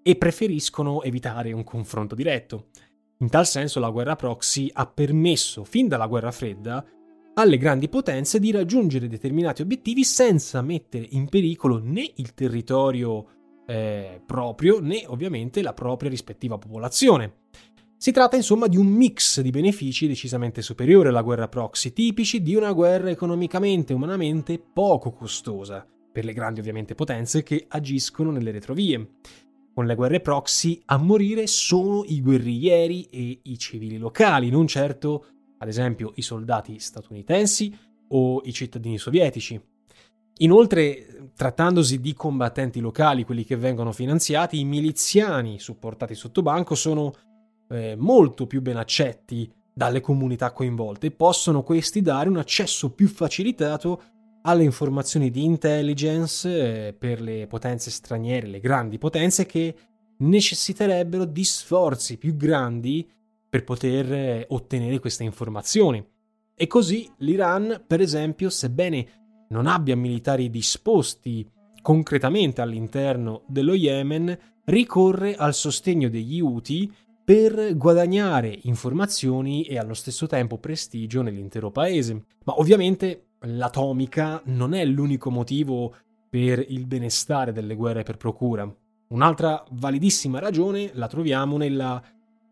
e 0.02 0.16
preferiscono 0.16 1.02
evitare 1.02 1.52
un 1.52 1.62
confronto 1.62 2.14
diretto. 2.14 2.66
In 3.18 3.30
tal 3.30 3.46
senso 3.46 3.78
la 3.78 3.90
guerra 3.90 4.16
proxy 4.16 4.68
ha 4.72 4.86
permesso, 4.86 5.64
fin 5.64 5.86
dalla 5.86 6.06
guerra 6.06 6.32
fredda, 6.32 6.84
alle 7.38 7.56
grandi 7.56 7.88
potenze 7.88 8.40
di 8.40 8.50
raggiungere 8.50 9.06
determinati 9.06 9.62
obiettivi 9.62 10.02
senza 10.02 10.60
mettere 10.60 11.06
in 11.10 11.28
pericolo 11.28 11.78
né 11.78 12.10
il 12.16 12.34
territorio 12.34 13.26
eh, 13.64 14.20
proprio 14.26 14.80
né 14.80 15.04
ovviamente 15.06 15.62
la 15.62 15.72
propria 15.72 16.10
rispettiva 16.10 16.58
popolazione. 16.58 17.44
Si 17.96 18.10
tratta 18.10 18.34
insomma 18.34 18.66
di 18.66 18.76
un 18.76 18.88
mix 18.88 19.40
di 19.40 19.50
benefici 19.50 20.08
decisamente 20.08 20.62
superiore 20.62 21.10
alla 21.10 21.22
guerra 21.22 21.46
proxy, 21.46 21.92
tipici 21.92 22.42
di 22.42 22.56
una 22.56 22.72
guerra 22.72 23.10
economicamente 23.10 23.92
e 23.92 23.96
umanamente 23.96 24.58
poco 24.58 25.12
costosa, 25.12 25.86
per 26.12 26.24
le 26.24 26.32
grandi 26.32 26.58
ovviamente 26.58 26.96
potenze 26.96 27.44
che 27.44 27.66
agiscono 27.68 28.32
nelle 28.32 28.50
retrovie. 28.50 29.10
Con 29.72 29.86
le 29.86 29.94
guerre 29.94 30.20
proxy 30.20 30.80
a 30.86 30.96
morire 30.96 31.46
sono 31.46 32.02
i 32.04 32.20
guerriglieri 32.20 33.04
e 33.10 33.40
i 33.44 33.58
civili 33.58 33.96
locali, 33.96 34.50
non 34.50 34.66
certo, 34.66 35.37
ad 35.58 35.68
esempio, 35.68 36.12
i 36.16 36.22
soldati 36.22 36.78
statunitensi 36.78 37.76
o 38.08 38.40
i 38.44 38.52
cittadini 38.52 38.98
sovietici. 38.98 39.60
Inoltre, 40.40 41.30
trattandosi 41.34 42.00
di 42.00 42.14
combattenti 42.14 42.80
locali, 42.80 43.24
quelli 43.24 43.44
che 43.44 43.56
vengono 43.56 43.92
finanziati, 43.92 44.60
i 44.60 44.64
miliziani 44.64 45.58
supportati 45.58 46.14
sotto 46.14 46.42
banco 46.42 46.74
sono 46.74 47.12
eh, 47.68 47.96
molto 47.96 48.46
più 48.46 48.62
ben 48.62 48.76
accetti 48.76 49.50
dalle 49.74 50.00
comunità 50.00 50.52
coinvolte. 50.52 51.10
Possono 51.10 51.62
questi 51.62 52.02
dare 52.02 52.28
un 52.28 52.36
accesso 52.36 52.92
più 52.92 53.08
facilitato 53.08 54.02
alle 54.42 54.62
informazioni 54.62 55.30
di 55.30 55.44
intelligence 55.44 56.88
eh, 56.88 56.92
per 56.92 57.20
le 57.20 57.46
potenze 57.46 57.90
straniere, 57.90 58.46
le 58.46 58.60
grandi 58.60 58.98
potenze 58.98 59.44
che 59.44 59.74
necessiterebbero 60.18 61.24
di 61.24 61.44
sforzi 61.44 62.16
più 62.16 62.36
grandi 62.36 63.08
per 63.48 63.64
poter 63.64 64.12
eh, 64.12 64.46
ottenere 64.48 64.98
queste 64.98 65.24
informazioni. 65.24 66.04
E 66.54 66.66
così 66.66 67.10
l'Iran, 67.18 67.84
per 67.86 68.00
esempio, 68.00 68.50
sebbene 68.50 69.46
non 69.50 69.66
abbia 69.66 69.96
militari 69.96 70.50
disposti 70.50 71.48
concretamente 71.80 72.60
all'interno 72.60 73.44
dello 73.46 73.74
Yemen, 73.74 74.36
ricorre 74.64 75.34
al 75.36 75.54
sostegno 75.54 76.08
degli 76.08 76.40
Houthi 76.40 76.92
per 77.24 77.76
guadagnare 77.76 78.58
informazioni 78.62 79.62
e 79.64 79.78
allo 79.78 79.94
stesso 79.94 80.26
tempo 80.26 80.58
prestigio 80.58 81.22
nell'intero 81.22 81.70
paese. 81.70 82.24
Ma 82.44 82.58
ovviamente 82.58 83.32
l'atomica 83.40 84.42
non 84.46 84.74
è 84.74 84.84
l'unico 84.84 85.30
motivo 85.30 85.94
per 86.28 86.64
il 86.68 86.86
benestare 86.86 87.52
delle 87.52 87.74
guerre 87.74 88.02
per 88.02 88.16
procura. 88.16 88.70
Un'altra 89.08 89.64
validissima 89.70 90.38
ragione 90.38 90.90
la 90.94 91.06
troviamo 91.06 91.56
nella 91.56 92.02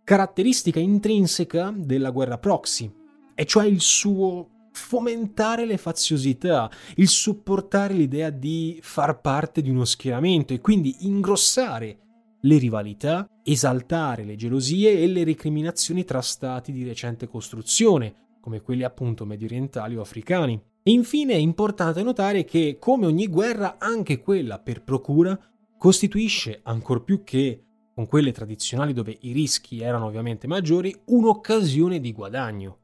caratteristica 0.07 0.79
intrinseca 0.79 1.75
della 1.77 2.11
guerra 2.11 2.39
proxy, 2.39 2.89
e 3.35 3.45
cioè 3.45 3.67
il 3.67 3.81
suo 3.81 4.69
fomentare 4.71 5.67
le 5.67 5.79
faziosità, 5.79 6.71
il 6.95 7.09
supportare 7.09 7.93
l'idea 7.93 8.31
di 8.31 8.79
far 8.83 9.21
parte 9.21 9.63
di 9.63 9.69
uno 9.69 9.85
schieramento 9.85 10.55
e 10.55 10.61
quindi 10.61 10.95
ingrossare 11.01 11.99
le 12.41 12.59
rivalità, 12.59 13.27
esaltare 13.43 14.23
le 14.23 14.37
gelosie 14.37 15.01
e 15.01 15.09
le 15.09 15.25
recriminazioni 15.25 16.05
tra 16.05 16.21
stati 16.21 16.71
di 16.71 16.85
recente 16.85 17.27
costruzione, 17.27 18.37
come 18.41 18.61
quelli 18.61 18.85
appunto 18.85 19.25
medio 19.25 19.47
orientali 19.47 19.97
o 19.97 20.03
africani. 20.03 20.55
E 20.85 20.93
infine 20.93 21.33
è 21.33 21.39
importante 21.39 22.05
notare 22.05 22.45
che, 22.45 22.77
come 22.79 23.07
ogni 23.07 23.27
guerra, 23.27 23.75
anche 23.81 24.21
quella 24.21 24.61
per 24.61 24.85
procura 24.85 25.37
costituisce, 25.77 26.61
ancor 26.63 27.03
più 27.03 27.25
che 27.25 27.66
con 27.97 28.07
quelle 28.07 28.31
tradizionali 28.31 28.93
dove 28.93 29.17
i 29.23 29.33
rischi 29.33 29.81
erano 29.81 30.05
ovviamente 30.05 30.47
maggiori, 30.47 30.95
un'occasione 31.07 31.99
di 31.99 32.13
guadagno. 32.13 32.81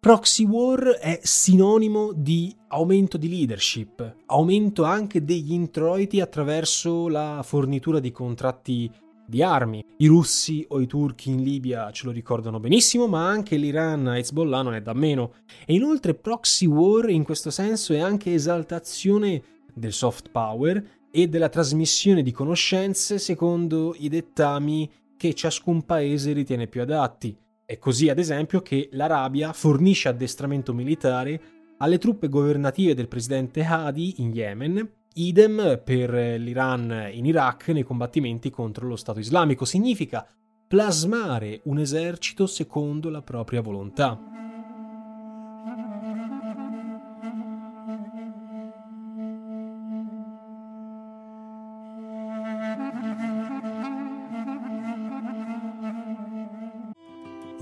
Proxy 0.00 0.46
war 0.46 0.84
è 1.00 1.20
sinonimo 1.22 2.12
di 2.14 2.54
aumento 2.68 3.18
di 3.18 3.28
leadership, 3.28 4.16
aumento 4.24 4.84
anche 4.84 5.22
degli 5.22 5.52
introiti 5.52 6.22
attraverso 6.22 7.08
la 7.08 7.42
fornitura 7.44 8.00
di 8.00 8.10
contratti 8.10 8.90
di 9.26 9.42
armi. 9.42 9.84
I 9.98 10.06
russi 10.06 10.64
o 10.70 10.80
i 10.80 10.86
turchi 10.86 11.28
in 11.28 11.42
Libia 11.42 11.90
ce 11.90 12.06
lo 12.06 12.12
ricordano 12.12 12.58
benissimo, 12.58 13.06
ma 13.06 13.28
anche 13.28 13.56
l'Iran 13.56 14.06
a 14.06 14.16
Hezbollah 14.16 14.62
non 14.62 14.74
è 14.74 14.80
da 14.80 14.94
meno. 14.94 15.34
E 15.66 15.74
inoltre 15.74 16.14
proxy 16.14 16.64
war 16.64 17.10
in 17.10 17.22
questo 17.22 17.50
senso 17.50 17.92
è 17.92 17.98
anche 17.98 18.32
esaltazione 18.32 19.42
del 19.74 19.92
soft 19.92 20.30
power 20.30 21.02
e 21.16 21.28
della 21.28 21.48
trasmissione 21.48 22.24
di 22.24 22.32
conoscenze 22.32 23.20
secondo 23.20 23.94
i 23.96 24.08
dettami 24.08 24.90
che 25.16 25.32
ciascun 25.32 25.84
paese 25.84 26.32
ritiene 26.32 26.66
più 26.66 26.80
adatti. 26.80 27.38
È 27.64 27.78
così, 27.78 28.08
ad 28.08 28.18
esempio, 28.18 28.62
che 28.62 28.88
l'Arabia 28.90 29.52
fornisce 29.52 30.08
addestramento 30.08 30.74
militare 30.74 31.40
alle 31.78 31.98
truppe 31.98 32.28
governative 32.28 32.94
del 32.94 33.06
presidente 33.06 33.62
Hadi 33.64 34.22
in 34.22 34.32
Yemen 34.32 34.90
Idem 35.14 35.80
per 35.84 36.10
l'Iran 36.40 37.10
in 37.12 37.24
Iraq 37.26 37.68
nei 37.68 37.84
combattimenti 37.84 38.50
contro 38.50 38.88
lo 38.88 38.96
Stato 38.96 39.20
islamico. 39.20 39.64
Significa 39.64 40.26
plasmare 40.66 41.60
un 41.66 41.78
esercito 41.78 42.48
secondo 42.48 43.08
la 43.08 43.22
propria 43.22 43.60
volontà. 43.60 44.43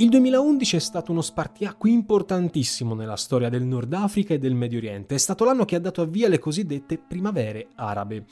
Il 0.00 0.08
2011 0.08 0.76
è 0.76 0.78
stato 0.78 1.12
uno 1.12 1.20
spartiacque 1.20 1.90
importantissimo 1.90 2.94
nella 2.94 3.16
storia 3.16 3.50
del 3.50 3.64
Nord 3.64 3.92
Africa 3.92 4.32
e 4.32 4.38
del 4.38 4.54
Medio 4.54 4.78
Oriente. 4.78 5.14
È 5.14 5.18
stato 5.18 5.44
l'anno 5.44 5.66
che 5.66 5.76
ha 5.76 5.78
dato 5.78 6.00
avvio 6.00 6.24
alle 6.24 6.38
cosiddette 6.38 6.96
primavere 6.96 7.68
arabe, 7.74 8.24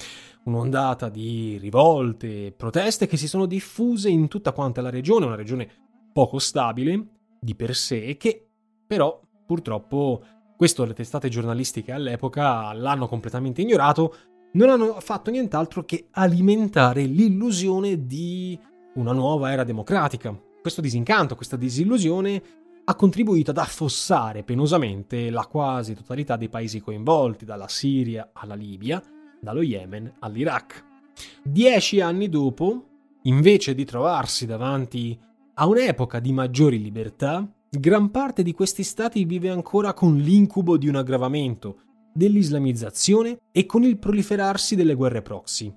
un'ondata 0.45 1.11
di 1.11 1.59
rivolte 1.59 2.47
e 2.47 2.53
proteste 2.53 3.07
che 3.07 3.19
si 3.19 3.29
sono 3.29 3.45
diffuse 3.45 4.09
in 4.09 4.29
tutta 4.29 4.53
quanta 4.53 4.81
la 4.81 4.89
regione, 4.89 5.27
una 5.27 5.35
regione 5.35 5.69
poco 6.11 6.39
stabile 6.39 7.07
di 7.39 7.55
per 7.55 7.75
sé, 7.75 8.17
che 8.17 8.49
però 8.87 9.21
purtroppo, 9.45 10.23
questo 10.57 10.87
le 10.87 10.95
testate 10.95 11.29
giornalistiche 11.29 11.93
all'epoca 11.93 12.73
l'hanno 12.73 13.09
completamente 13.09 13.61
ignorato, 13.61 14.15
non 14.53 14.71
hanno 14.71 14.99
fatto 15.01 15.31
nient'altro 15.31 15.85
che 15.85 16.07
alimentare 16.13 17.03
l'illusione 17.03 18.07
di 18.07 18.59
una 18.95 19.13
nuova 19.13 19.53
era 19.53 19.65
democratica, 19.65 20.35
questo 20.61 20.81
disincanto, 20.81 21.35
questa 21.35 21.57
disillusione 21.57 22.43
ha 22.85 22.95
contribuito 22.95 23.51
ad 23.51 23.59
affossare 23.59 24.43
penosamente 24.43 25.31
la 25.31 25.45
quasi 25.45 25.95
totalità 25.95 26.37
dei 26.37 26.49
paesi 26.49 26.81
coinvolti, 26.81 27.45
dalla 27.45 27.69
Siria 27.69 28.31
alla 28.33 28.55
Libia, 28.55 29.03
dallo 29.41 29.63
Yemen 29.63 30.15
all'Iraq. 30.21 30.85
Dieci 31.43 32.01
anni 32.01 32.29
dopo, 32.29 32.87
invece 33.23 33.75
di 33.75 33.85
trovarsi 33.85 34.47
davanti 34.47 35.19
a 35.55 35.67
un'epoca 35.67 36.19
di 36.19 36.33
maggiori 36.33 36.81
libertà, 36.81 37.47
gran 37.69 38.11
parte 38.11 38.43
di 38.43 38.53
questi 38.53 38.83
stati 38.83 39.25
vive 39.25 39.51
ancora 39.51 39.93
con 39.93 40.17
l'incubo 40.17 40.79
di 40.79 40.89
un 40.89 40.97
aggravamento 40.97 41.81
dell'islamizzazione 42.15 43.39
e 43.53 43.67
con 43.67 43.83
il 43.83 43.99
proliferarsi 43.99 44.77
delle 44.77 44.95
guerre 44.95 45.21
proxy. 45.21 45.73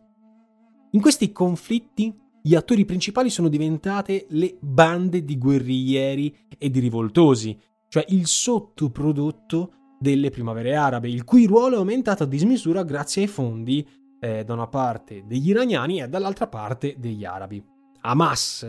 In 0.91 1.02
questi 1.02 1.32
conflitti 1.32 2.15
gli 2.41 2.56
attori 2.56 2.86
principali 2.86 3.30
sono 3.30 3.49
diventate 3.49 4.25
le 4.30 4.58
bande 4.60 5.23
di 5.23 5.38
guerriglieri 5.38 6.36
e 6.58 6.69
di 6.69 6.80
rivoltosi, 6.80 7.58
cioè 7.88 8.06
il 8.10 8.25
sottoprodotto 8.25 9.73
delle 9.99 10.32
primavere 10.32 10.75
arabe, 10.75 11.10
il 11.10 11.23
cui 11.23 11.45
ruolo 11.45 11.75
è 11.75 11.80
aumentato 11.80 12.23
a 12.23 12.25
dismisura 12.25 12.84
grazie 12.84 13.23
ai 13.23 13.27
fondi 13.27 13.88
eh, 14.19 14.43
da 14.43 14.54
una 14.54 14.67
parte 14.67 15.23
degli 15.27 15.49
iraniani 15.49 16.01
e 16.01 16.08
dall'altra 16.08 16.47
parte 16.47 16.95
degli 16.97 17.25
arabi. 17.25 17.63
Hamas, 18.01 18.65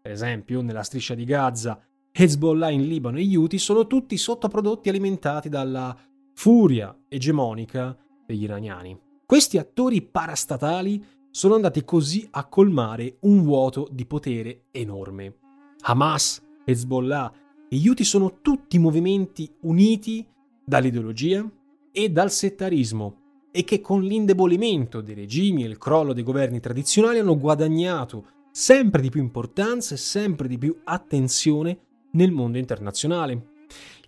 per 0.00 0.10
esempio, 0.10 0.62
nella 0.62 0.82
striscia 0.82 1.14
di 1.14 1.24
Gaza, 1.24 1.78
Hezbollah 2.12 2.70
in 2.70 2.86
Libano 2.86 3.18
e 3.18 3.36
Houthi 3.36 3.58
sono 3.58 3.86
tutti 3.86 4.16
sottoprodotti 4.16 4.88
alimentati 4.88 5.50
dalla 5.50 5.94
furia 6.32 6.96
egemonica 7.08 7.94
degli 8.26 8.44
iraniani. 8.44 8.98
Questi 9.26 9.58
attori 9.58 10.02
parastatali 10.02 11.04
sono 11.30 11.54
andati 11.54 11.84
così 11.84 12.26
a 12.30 12.46
colmare 12.46 13.18
un 13.20 13.42
vuoto 13.42 13.88
di 13.90 14.04
potere 14.04 14.64
enorme. 14.70 15.36
Hamas, 15.82 16.42
Hezbollah 16.64 17.32
e 17.68 17.76
Houthi 17.76 18.04
sono 18.04 18.40
tutti 18.42 18.78
movimenti 18.78 19.50
uniti 19.62 20.26
dall'ideologia 20.64 21.48
e 21.92 22.10
dal 22.10 22.30
settarismo 22.30 23.18
e 23.52 23.64
che 23.64 23.80
con 23.80 24.02
l'indebolimento 24.02 25.00
dei 25.00 25.14
regimi 25.14 25.64
e 25.64 25.68
il 25.68 25.78
crollo 25.78 26.12
dei 26.12 26.22
governi 26.22 26.60
tradizionali 26.60 27.18
hanno 27.18 27.38
guadagnato 27.38 28.26
sempre 28.50 29.00
di 29.00 29.10
più 29.10 29.20
importanza 29.20 29.94
e 29.94 29.98
sempre 29.98 30.48
di 30.48 30.58
più 30.58 30.76
attenzione 30.84 31.78
nel 32.12 32.32
mondo 32.32 32.58
internazionale. 32.58 33.52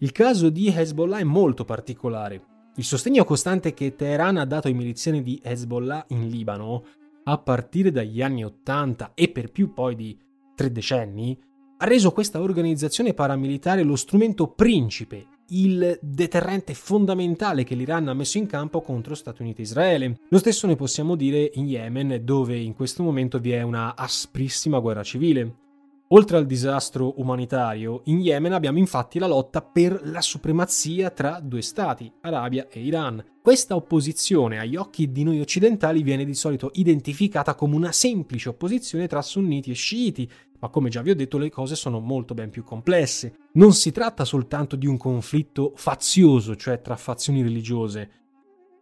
Il 0.01 0.11
caso 0.11 0.51
di 0.51 0.69
Hezbollah 0.69 1.19
è 1.19 1.25
molto 1.25 1.65
particolare. 1.65 2.51
Il 2.77 2.85
sostegno 2.85 3.25
costante 3.25 3.75
che 3.75 3.95
Teheran 3.95 4.39
ha 4.39 4.45
dato 4.45 4.67
ai 4.67 4.75
miliziani 4.75 5.23
di 5.23 5.41
Hezbollah 5.43 6.07
in 6.09 6.29
Libano 6.29 6.85
a 7.25 7.39
partire 7.39 7.91
dagli 7.91 8.23
anni 8.23 8.45
Ottanta 8.45 9.13
e 9.15 9.29
per 9.29 9.51
più 9.51 9.73
poi 9.73 9.95
di 9.95 10.19
tre 10.55 10.71
decenni, 10.71 11.39
ha 11.79 11.85
reso 11.85 12.13
questa 12.13 12.41
organizzazione 12.41 13.15
paramilitare 13.15 13.83
lo 13.83 13.97
strumento 13.97 14.49
principe, 14.49 15.27
il 15.49 15.99
deterrente 16.01 16.75
fondamentale 16.75 17.65
che 17.65 17.75
l'Iran 17.75 18.09
ha 18.09 18.15
messo 18.15 18.39
in 18.39 18.47
campo 18.47 18.81
contro 18.81 19.15
Stati 19.15 19.43
Uniti 19.43 19.61
e 19.61 19.65
Israele. 19.65 20.21
Lo 20.29 20.39
stesso 20.39 20.67
ne 20.67 20.77
possiamo 20.77 21.17
dire 21.17 21.51
in 21.55 21.67
Yemen, 21.67 22.21
dove 22.23 22.57
in 22.57 22.75
questo 22.75 23.03
momento 23.03 23.39
vi 23.39 23.51
è 23.51 23.63
una 23.63 23.97
asprissima 23.97 24.79
guerra 24.79 25.03
civile. 25.03 25.62
Oltre 26.15 26.37
al 26.37 26.45
disastro 26.45 27.19
umanitario, 27.23 28.03
in 28.05 28.21
Yemen 28.21 28.53
abbiamo 28.53 28.77
infatti 28.77 29.19
la 29.19 29.27
lotta 29.27 29.63
per 29.63 29.99
la 30.05 30.21
supremazia 30.21 31.09
tra 31.09 31.41
due 31.41 31.63
stati, 31.63 32.13
Arabia 32.21 32.69
e 32.69 32.83
Iran. 32.83 33.25
Questa 33.41 33.75
opposizione 33.75 34.59
agli 34.59 34.77
occhi 34.77 35.11
di 35.11 35.23
noi 35.23 35.41
occidentali 35.41 36.03
viene 36.03 36.27
di 36.27 36.35
solito 36.35 36.71
identificata 36.75 37.55
come 37.55 37.77
una 37.77 37.93
semplice 37.93 38.51
opposizione 38.51 39.07
tra 39.07 39.23
sunniti 39.23 39.71
e 39.71 39.75
sciiti, 39.75 40.31
ma 40.61 40.69
come 40.69 40.91
già 40.91 41.01
vi 41.01 41.13
ho 41.13 41.17
detto 41.17 41.39
le 41.39 41.49
cose 41.49 41.77
sono 41.77 41.99
molto 41.99 42.35
ben 42.35 42.51
più 42.51 42.63
complesse. 42.63 43.35
Non 43.53 43.73
si 43.73 43.91
tratta 43.91 44.27
soltanto 44.27 44.77
di 44.77 44.87
un 44.87 44.99
conflitto 44.99 45.73
fazioso, 45.77 46.57
cioè 46.57 46.83
tra 46.83 46.97
fazioni 46.97 47.41
religiose. 47.41 48.11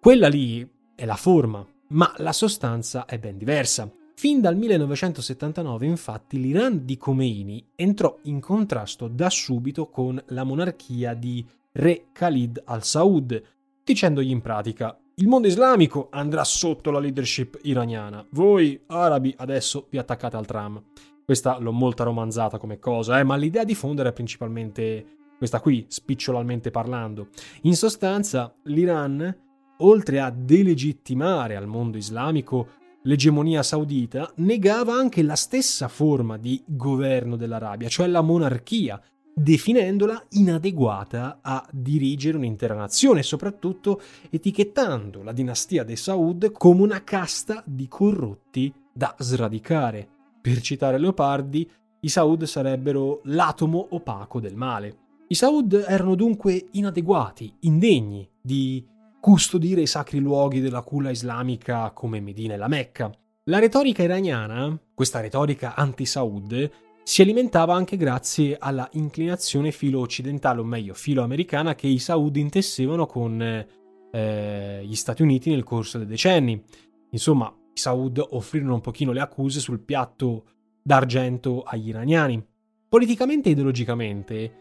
Quella 0.01 0.27
lì 0.27 0.69
è 0.97 1.05
la 1.05 1.15
forma, 1.15 1.65
ma 1.91 2.13
la 2.17 2.33
sostanza 2.33 3.05
è 3.05 3.21
ben 3.21 3.39
diversa. 3.39 3.89
Fin 4.21 4.43
dal 4.43 4.55
1979, 4.55 5.87
infatti, 5.87 6.39
l'Iran 6.39 6.85
di 6.85 6.99
Khomeini 6.99 7.71
entrò 7.75 8.19
in 8.25 8.39
contrasto 8.39 9.09
da 9.09 9.31
subito 9.31 9.89
con 9.89 10.23
la 10.27 10.45
monarchia 10.45 11.15
di 11.15 11.43
Re 11.73 12.09
Khalid 12.13 12.61
al-Saud, 12.67 13.43
dicendogli 13.83 14.29
in 14.29 14.43
pratica 14.43 14.95
il 15.15 15.27
mondo 15.27 15.47
islamico 15.47 16.09
andrà 16.11 16.45
sotto 16.45 16.91
la 16.91 16.99
leadership 16.99 17.61
iraniana. 17.63 18.23
Voi, 18.33 18.79
arabi, 18.89 19.35
adesso 19.39 19.87
vi 19.89 19.97
attaccate 19.97 20.37
al 20.37 20.45
tram. 20.45 20.85
Questa 21.25 21.57
l'ho 21.59 21.73
molto 21.73 22.05
romanzata 22.05 22.59
come 22.59 22.79
cosa, 22.79 23.19
eh, 23.21 23.25
ma 23.25 23.37
l'idea 23.37 23.65
di 23.65 23.75
fondo 23.75 24.03
era 24.03 24.13
principalmente 24.13 25.31
questa 25.39 25.61
qui, 25.61 25.87
spicciolalmente 25.89 26.71
parlando. 26.71 27.29
In 27.63 27.75
sostanza, 27.75 28.55
l'Iran, 28.65 29.35
oltre 29.79 30.21
a 30.21 30.29
delegittimare 30.29 31.57
al 31.57 31.67
mondo 31.67 31.97
islamico 31.97 32.80
l'egemonia 33.03 33.63
saudita, 33.63 34.31
negava 34.37 34.95
anche 34.95 35.23
la 35.23 35.37
stessa 35.37 35.89
forma 35.89 36.37
di 36.37 36.63
governo 36.67 37.37
dell'Arabia, 37.37 37.89
cioè 37.89 38.07
la 38.07 38.21
monarchia, 38.21 39.01
definendola 39.33 40.23
inadeguata 40.31 41.39
a 41.41 41.67
dirigere 41.73 42.37
un'intera 42.37 42.75
nazione 42.75 43.21
e 43.21 43.23
soprattutto 43.23 44.01
etichettando 44.29 45.23
la 45.23 45.33
dinastia 45.33 45.85
dei 45.85 45.97
Saud 45.97 46.53
come 46.53 46.83
una 46.83 47.03
casta 47.05 47.63
di 47.65 47.89
corrotti 47.89 48.73
da 48.93 49.15
sradicare. 49.19 50.09
Per 50.41 50.61
citare 50.61 50.99
Leopardi, 50.99 51.71
i 52.01 52.09
Saud 52.09 52.45
sarebbero 52.45 53.21
l'atomo 53.25 53.87
opaco 53.91 54.41
del 54.41 54.57
male. 54.57 54.97
I 55.29 55.35
Saud 55.35 55.85
erano 55.87 56.15
dunque 56.15 56.69
inadeguati, 56.73 57.55
indegni 57.61 58.29
di 58.41 58.85
custodire 59.21 59.83
i 59.83 59.87
sacri 59.87 60.19
luoghi 60.19 60.61
della 60.61 60.83
culla 60.83 61.11
islamica 61.11 61.91
come 61.91 62.21
Medina 62.21 62.55
e 62.55 62.57
la 62.57 62.69
Mecca. 62.69 63.11
La 63.45 63.59
retorica 63.59 64.03
iraniana, 64.03 64.79
questa 64.95 65.21
retorica 65.21 65.75
anti-Saud, 65.75 66.71
si 67.03 67.23
alimentava 67.23 67.75
anche 67.75 67.97
grazie 67.97 68.57
alla 68.59 68.89
inclinazione 68.93 69.73
filo-occidentale, 69.73 70.61
o 70.61 70.65
meglio 70.65 70.95
filo-americana, 70.95 71.75
che 71.75 71.87
i 71.87 71.99
Saud 71.99 72.37
intessevano 72.37 73.07
con 73.07 73.67
eh, 74.13 74.81
gli 74.85 74.95
Stati 74.95 75.23
Uniti 75.23 75.51
nel 75.51 75.65
corso 75.65 75.99
dei 75.99 76.07
decenni. 76.07 76.63
Insomma, 77.11 77.53
i 77.73 77.79
Saud 77.79 78.25
offrirono 78.31 78.75
un 78.75 78.81
pochino 78.81 79.13
le 79.13 79.21
accuse 79.21 79.61
sul 79.61 79.81
piatto 79.81 80.45
d'argento 80.83 81.63
agli 81.63 81.89
iraniani. 81.89 82.45
Politicamente 82.89 83.49
e 83.49 83.53
ideologicamente, 83.53 84.53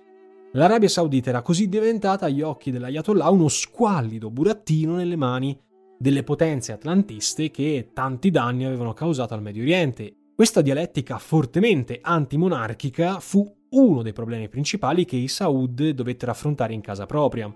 l'Arabia 0.53 0.89
Saudita 0.89 1.29
era 1.29 1.41
così 1.41 1.69
diventata 1.69 2.25
agli 2.25 2.41
occhi 2.41 2.71
dell'Ayatollah 2.71 3.29
uno 3.29 3.47
squallido 3.47 4.31
burattino 4.31 4.95
nelle 4.95 5.15
mani 5.15 5.57
delle 5.97 6.23
potenze 6.23 6.71
atlantiste 6.71 7.51
che 7.51 7.89
tanti 7.93 8.31
danni 8.31 8.65
avevano 8.65 8.93
causato 8.93 9.33
al 9.33 9.41
Medio 9.41 9.61
Oriente. 9.61 10.13
Questa 10.33 10.61
dialettica 10.61 11.17
fortemente 11.17 11.99
antimonarchica 12.01 13.19
fu 13.19 13.45
uno 13.71 14.01
dei 14.01 14.13
problemi 14.13 14.47
principali 14.47 15.05
che 15.05 15.17
i 15.17 15.27
Saud 15.27 15.89
dovettero 15.89 16.31
affrontare 16.31 16.73
in 16.73 16.81
casa 16.81 17.05
propria. 17.05 17.53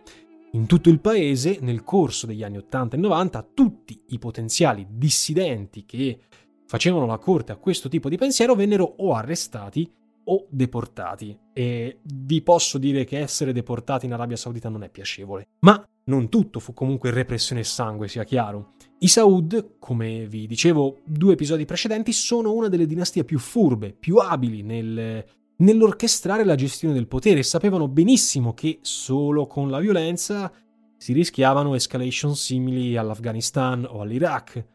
In 0.52 0.68
tutto 0.68 0.90
il 0.90 1.00
paese, 1.00 1.60
nel 1.62 1.84
corso 1.84 2.28
degli 2.28 2.44
anni 2.44 2.58
80 2.58 2.96
e 2.96 3.00
90, 3.00 3.50
tutti 3.54 4.04
i 4.10 4.20
potenziali 4.20 4.86
dissidenti 4.90 5.86
che 5.86 6.20
facevano 6.68 7.06
la 7.06 7.18
corte 7.18 7.54
a 7.54 7.58
questo 7.58 7.90
tipo 7.90 8.10
di 8.10 8.18
pensiero 8.18 8.54
vennero 8.54 8.84
o 8.84 9.14
arrestati 9.14 9.90
o 10.26 10.48
deportati. 10.50 11.38
E 11.54 12.00
vi 12.04 12.42
posso 12.42 12.78
dire 12.78 13.04
che 13.04 13.20
essere 13.20 13.54
deportati 13.54 14.06
in 14.06 14.14
Arabia 14.14 14.38
Saudita 14.38 14.70
non 14.70 14.84
è 14.84 14.90
piacevole. 14.90 15.48
Ma 15.60 15.84
non 16.06 16.30
tutto 16.30 16.60
fu 16.60 16.74
comunque 16.74 17.12
repressione 17.12 17.62
e 17.62 17.66
sangue, 17.66 18.08
sia 18.08 18.24
chiaro. 18.24 18.74
I 19.00 19.08
Saud, 19.08 19.76
come 19.80 20.28
vi 20.28 20.48
dicevo 20.48 21.00
due 21.06 21.34
episodi 21.34 21.66
precedenti, 21.66 22.12
sono 22.12 22.54
una 22.54 22.68
delle 22.70 22.86
dinastie 22.86 23.26
più 23.26 23.40
furbe, 23.40 23.94
più 23.94 24.18
abili 24.18 24.64
nel, 24.64 25.26
nell'orchestrare 25.58 26.44
la 26.44 26.56
gestione 26.56 26.94
del 26.94 27.08
potere 27.08 27.44
sapevano 27.44 27.88
benissimo 27.88 28.54
che 28.54 28.80
solo 28.82 29.46
con 29.48 29.70
la 29.70 29.80
violenza 29.80 30.52
si 30.98 31.12
rischiavano 31.12 31.76
escalation 31.76 32.36
simili 32.36 32.96
all'Afghanistan 32.96 33.86
o 33.90 34.02
all'Iraq 34.02 34.66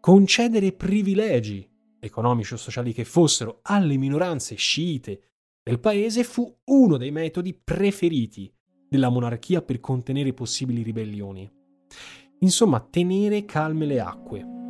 concedere 0.00 0.70
privilegi 0.70 1.68
economici 2.06 2.54
o 2.54 2.56
sociali 2.56 2.92
che 2.92 3.04
fossero 3.04 3.60
alle 3.62 3.96
minoranze 3.96 4.54
sciite 4.54 5.20
del 5.62 5.80
paese 5.80 6.24
fu 6.24 6.52
uno 6.64 6.96
dei 6.96 7.10
metodi 7.10 7.52
preferiti 7.52 8.52
della 8.88 9.08
monarchia 9.08 9.62
per 9.62 9.80
contenere 9.80 10.32
possibili 10.32 10.82
ribellioni. 10.82 11.50
Insomma, 12.40 12.80
tenere 12.80 13.44
calme 13.44 13.86
le 13.86 14.00
acque. 14.00 14.65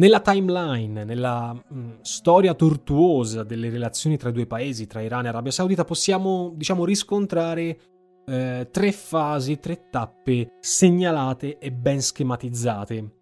Nella 0.00 0.20
timeline, 0.20 1.04
nella 1.04 1.52
mh, 1.52 1.78
mm, 1.78 1.90
storia 2.00 2.54
tortuosa 2.54 3.44
delle 3.44 3.68
relazioni 3.68 4.16
tra 4.16 4.30
i 4.30 4.32
due 4.32 4.46
paesi, 4.46 4.86
tra 4.86 5.02
Iran 5.02 5.26
e 5.26 5.28
Arabia 5.28 5.52
Saudita, 5.52 5.84
possiamo, 5.84 6.54
diciamo, 6.56 6.86
riscontrare 6.86 7.78
eh, 8.24 8.68
tre 8.70 8.92
fasi, 8.92 9.58
tre 9.58 9.88
tappe 9.90 10.52
segnalate 10.58 11.58
e 11.58 11.70
ben 11.70 12.00
schematizzate. 12.00 13.12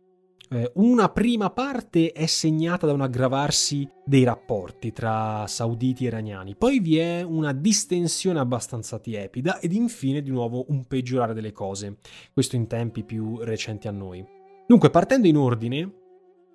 Eh, 0.51 0.71
una 0.77 1.09
prima 1.09 1.51
parte 1.51 2.13
è 2.13 2.27
segnata 2.27 2.87
da 2.87 2.93
un 2.93 3.01
aggravarsi 3.01 3.87
dei 4.05 4.23
rapporti 4.23 4.93
tra 4.93 5.49
sauditi 5.49 6.05
e 6.05 6.07
iraniani, 6.07 6.55
poi 6.55 6.79
vi 6.79 6.99
è 6.99 7.23
una 7.23 7.53
distensione 7.53 8.39
abbastanza 8.39 9.01
tiepida 9.01 9.59
ed 9.59 9.73
infine 9.73 10.23
di 10.23 10.31
nuovo 10.31 10.67
un 10.69 10.87
peggiorare 10.87 11.35
delle 11.35 11.51
cose, 11.51 11.97
questo 12.33 12.55
in 12.55 12.69
tempi 12.69 13.03
più 13.03 13.39
recenti 13.39 13.89
a 13.89 13.91
noi. 13.91 14.25
Dunque, 14.65 14.91
partendo 14.91 15.27
in 15.27 15.37
ordine, 15.37 16.07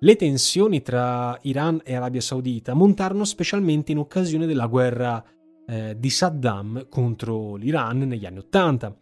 le 0.04 0.16
tensioni 0.16 0.82
tra 0.82 1.38
Iran 1.42 1.80
e 1.82 1.94
Arabia 1.94 2.20
Saudita 2.20 2.74
montarono 2.74 3.24
specialmente 3.24 3.90
in 3.90 3.98
occasione 3.98 4.44
della 4.44 4.66
guerra 4.66 5.24
eh, 5.66 5.96
di 5.98 6.10
Saddam 6.10 6.88
contro 6.90 7.54
l'Iran 7.54 8.00
negli 8.00 8.26
anni 8.26 8.38
Ottanta. 8.38 8.94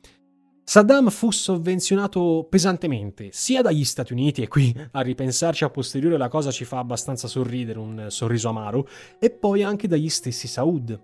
Saddam 0.62 1.10
fu 1.10 1.32
sovvenzionato 1.32 2.46
pesantemente 2.48 3.30
sia 3.32 3.62
dagli 3.62 3.84
Stati 3.84 4.12
Uniti, 4.12 4.42
e 4.42 4.48
qui 4.48 4.72
a 4.92 5.00
ripensarci 5.00 5.64
a 5.64 5.70
posteriore 5.70 6.16
la 6.16 6.28
cosa 6.28 6.52
ci 6.52 6.64
fa 6.64 6.78
abbastanza 6.78 7.26
sorridere, 7.26 7.80
un 7.80 8.06
sorriso 8.08 8.48
amaro, 8.48 8.86
e 9.18 9.30
poi 9.30 9.64
anche 9.64 9.88
dagli 9.88 10.08
stessi 10.08 10.46
Saud, 10.46 11.00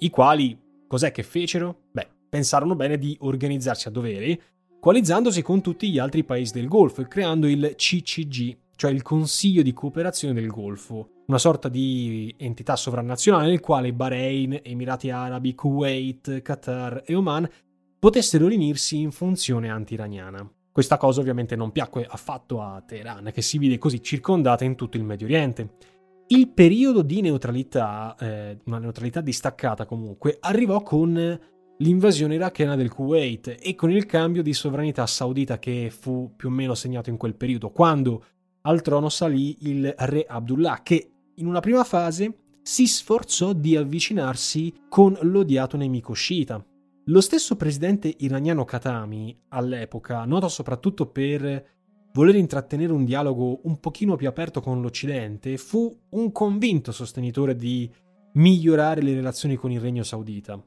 i 0.00 0.10
quali 0.10 0.58
cos'è 0.88 1.12
che 1.12 1.22
fecero? 1.22 1.82
Beh, 1.92 2.08
pensarono 2.28 2.74
bene 2.74 2.98
di 2.98 3.16
organizzarsi 3.20 3.86
a 3.86 3.92
dovere, 3.92 4.40
coalizzandosi 4.80 5.42
con 5.42 5.60
tutti 5.60 5.88
gli 5.92 6.00
altri 6.00 6.24
paesi 6.24 6.52
del 6.52 6.66
Golfo 6.66 7.02
e 7.02 7.06
creando 7.06 7.46
il 7.46 7.74
CCG, 7.76 8.64
cioè 8.76 8.90
il 8.90 9.02
Consiglio 9.02 9.62
di 9.62 9.72
cooperazione 9.72 10.34
del 10.34 10.46
Golfo, 10.46 11.22
una 11.26 11.38
sorta 11.38 11.68
di 11.68 12.32
entità 12.38 12.76
sovranazionale 12.76 13.48
nel 13.48 13.60
quale 13.60 13.92
Bahrain, 13.92 14.60
Emirati 14.62 15.10
Arabi, 15.10 15.54
Kuwait, 15.54 16.42
Qatar 16.42 17.02
e 17.04 17.14
Oman 17.14 17.48
potessero 17.98 18.46
riunirsi 18.46 19.00
in 19.00 19.10
funzione 19.10 19.70
anti-iraniana. 19.70 20.48
Questa 20.70 20.98
cosa 20.98 21.20
ovviamente 21.20 21.56
non 21.56 21.72
piacque 21.72 22.06
affatto 22.08 22.60
a 22.60 22.82
Teheran, 22.86 23.30
che 23.32 23.40
si 23.40 23.56
vide 23.56 23.78
così 23.78 24.02
circondata 24.02 24.62
in 24.62 24.74
tutto 24.76 24.98
il 24.98 25.04
Medio 25.04 25.26
Oriente. 25.26 25.70
Il 26.28 26.48
periodo 26.48 27.00
di 27.00 27.22
neutralità, 27.22 28.14
eh, 28.18 28.58
una 28.66 28.78
neutralità 28.78 29.22
distaccata 29.22 29.86
comunque, 29.86 30.36
arrivò 30.38 30.82
con 30.82 31.40
l'invasione 31.78 32.34
irachena 32.34 32.76
del 32.76 32.92
Kuwait 32.92 33.56
e 33.60 33.74
con 33.74 33.90
il 33.90 34.06
cambio 34.06 34.42
di 34.42 34.52
sovranità 34.52 35.06
saudita 35.06 35.58
che 35.58 35.90
fu 35.90 36.32
più 36.36 36.48
o 36.48 36.52
meno 36.52 36.74
segnato 36.74 37.10
in 37.10 37.16
quel 37.16 37.36
periodo, 37.36 37.70
quando 37.70 38.24
al 38.66 38.82
trono 38.82 39.08
salì 39.08 39.56
il 39.68 39.94
re 39.96 40.26
Abdullah, 40.28 40.80
che 40.82 41.10
in 41.36 41.46
una 41.46 41.60
prima 41.60 41.84
fase 41.84 42.38
si 42.62 42.86
sforzò 42.86 43.52
di 43.52 43.76
avvicinarsi 43.76 44.74
con 44.88 45.16
l'odiato 45.22 45.76
nemico 45.76 46.12
sciita. 46.12 46.64
Lo 47.06 47.20
stesso 47.20 47.54
presidente 47.54 48.12
iraniano 48.18 48.64
Khatami, 48.64 49.42
all'epoca, 49.50 50.24
noto 50.24 50.48
soprattutto 50.48 51.06
per 51.06 51.74
voler 52.12 52.34
intrattenere 52.34 52.92
un 52.92 53.04
dialogo 53.04 53.60
un 53.64 53.78
pochino 53.78 54.16
più 54.16 54.26
aperto 54.26 54.60
con 54.60 54.80
l'Occidente, 54.80 55.56
fu 55.58 55.96
un 56.10 56.32
convinto 56.32 56.90
sostenitore 56.90 57.54
di 57.54 57.88
migliorare 58.32 59.00
le 59.00 59.14
relazioni 59.14 59.54
con 59.54 59.70
il 59.70 59.80
regno 59.80 60.02
saudita. 60.02 60.60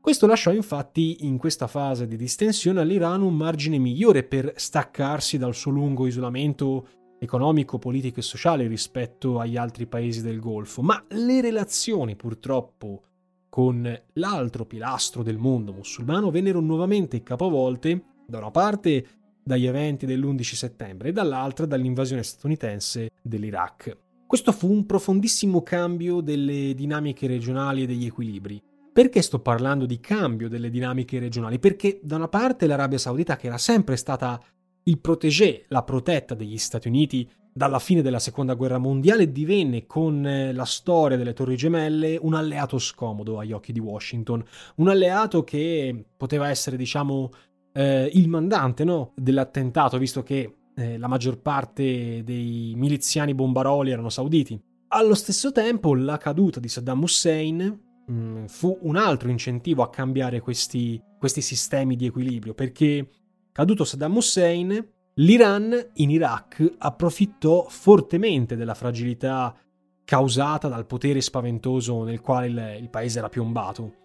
Questo 0.00 0.26
lasciò 0.28 0.52
infatti 0.52 1.26
in 1.26 1.38
questa 1.38 1.66
fase 1.66 2.06
di 2.06 2.16
distensione 2.16 2.80
all'Iran 2.80 3.22
un 3.22 3.34
margine 3.34 3.78
migliore 3.78 4.22
per 4.22 4.52
staccarsi 4.54 5.36
dal 5.36 5.54
suo 5.54 5.72
lungo 5.72 6.06
isolamento 6.06 6.86
economico, 7.24 7.78
politico 7.78 8.20
e 8.20 8.22
sociale 8.22 8.66
rispetto 8.66 9.40
agli 9.40 9.56
altri 9.56 9.86
paesi 9.86 10.22
del 10.22 10.40
Golfo, 10.40 10.82
ma 10.82 11.02
le 11.08 11.40
relazioni 11.40 12.16
purtroppo 12.16 13.02
con 13.48 14.02
l'altro 14.14 14.64
pilastro 14.64 15.22
del 15.22 15.38
mondo 15.38 15.72
musulmano 15.72 16.30
vennero 16.30 16.60
nuovamente 16.60 17.22
capovolte 17.22 18.04
da 18.26 18.38
una 18.38 18.50
parte 18.50 19.06
dagli 19.44 19.66
eventi 19.66 20.06
dell'11 20.06 20.42
settembre 20.54 21.10
e 21.10 21.12
dall'altra 21.12 21.66
dall'invasione 21.66 22.22
statunitense 22.22 23.10
dell'Iraq. 23.22 23.96
Questo 24.26 24.52
fu 24.52 24.70
un 24.72 24.86
profondissimo 24.86 25.62
cambio 25.62 26.20
delle 26.20 26.74
dinamiche 26.74 27.26
regionali 27.26 27.82
e 27.82 27.86
degli 27.86 28.06
equilibri. 28.06 28.60
Perché 28.92 29.22
sto 29.22 29.40
parlando 29.40 29.86
di 29.86 30.00
cambio 30.00 30.48
delle 30.48 30.70
dinamiche 30.70 31.18
regionali? 31.18 31.58
Perché 31.58 32.00
da 32.02 32.16
una 32.16 32.28
parte 32.28 32.66
l'Arabia 32.66 32.98
Saudita, 32.98 33.36
che 33.36 33.48
era 33.48 33.58
sempre 33.58 33.96
stata 33.96 34.40
il 34.84 34.98
protégé, 34.98 35.64
la 35.68 35.82
protetta 35.82 36.34
degli 36.34 36.58
Stati 36.58 36.88
Uniti 36.88 37.28
dalla 37.56 37.78
fine 37.78 38.02
della 38.02 38.18
seconda 38.18 38.54
guerra 38.54 38.78
mondiale, 38.78 39.30
divenne 39.30 39.86
con 39.86 40.26
eh, 40.26 40.52
la 40.52 40.64
storia 40.64 41.16
delle 41.16 41.34
Torri 41.34 41.54
Gemelle 41.54 42.18
un 42.20 42.34
alleato 42.34 42.78
scomodo 42.78 43.38
agli 43.38 43.52
occhi 43.52 43.72
di 43.72 43.78
Washington, 43.78 44.44
un 44.76 44.88
alleato 44.88 45.44
che 45.44 46.06
poteva 46.16 46.48
essere, 46.48 46.76
diciamo, 46.76 47.30
eh, 47.72 48.10
il 48.12 48.28
mandante 48.28 48.82
no, 48.82 49.12
dell'attentato, 49.14 49.98
visto 49.98 50.24
che 50.24 50.56
eh, 50.74 50.98
la 50.98 51.06
maggior 51.06 51.40
parte 51.40 52.24
dei 52.24 52.72
miliziani 52.76 53.34
bombaroli 53.34 53.92
erano 53.92 54.08
sauditi. 54.08 54.60
Allo 54.88 55.14
stesso 55.14 55.52
tempo, 55.52 55.94
la 55.94 56.18
caduta 56.18 56.58
di 56.58 56.68
Saddam 56.68 57.02
Hussein 57.02 57.80
mm, 58.10 58.46
fu 58.46 58.76
un 58.82 58.96
altro 58.96 59.28
incentivo 59.28 59.84
a 59.84 59.90
cambiare 59.90 60.40
questi, 60.40 61.00
questi 61.18 61.40
sistemi 61.40 61.94
di 61.94 62.06
equilibrio, 62.06 62.52
perché 62.52 63.08
Caduto 63.56 63.84
Saddam 63.84 64.16
Hussein, 64.16 64.84
l'Iran 65.14 65.90
in 65.94 66.10
Iraq 66.10 66.74
approfittò 66.76 67.66
fortemente 67.68 68.56
della 68.56 68.74
fragilità 68.74 69.56
causata 70.04 70.66
dal 70.66 70.86
potere 70.86 71.20
spaventoso 71.20 72.02
nel 72.02 72.20
quale 72.20 72.46
il, 72.48 72.82
il 72.82 72.90
paese 72.90 73.20
era 73.20 73.28
piombato 73.28 73.98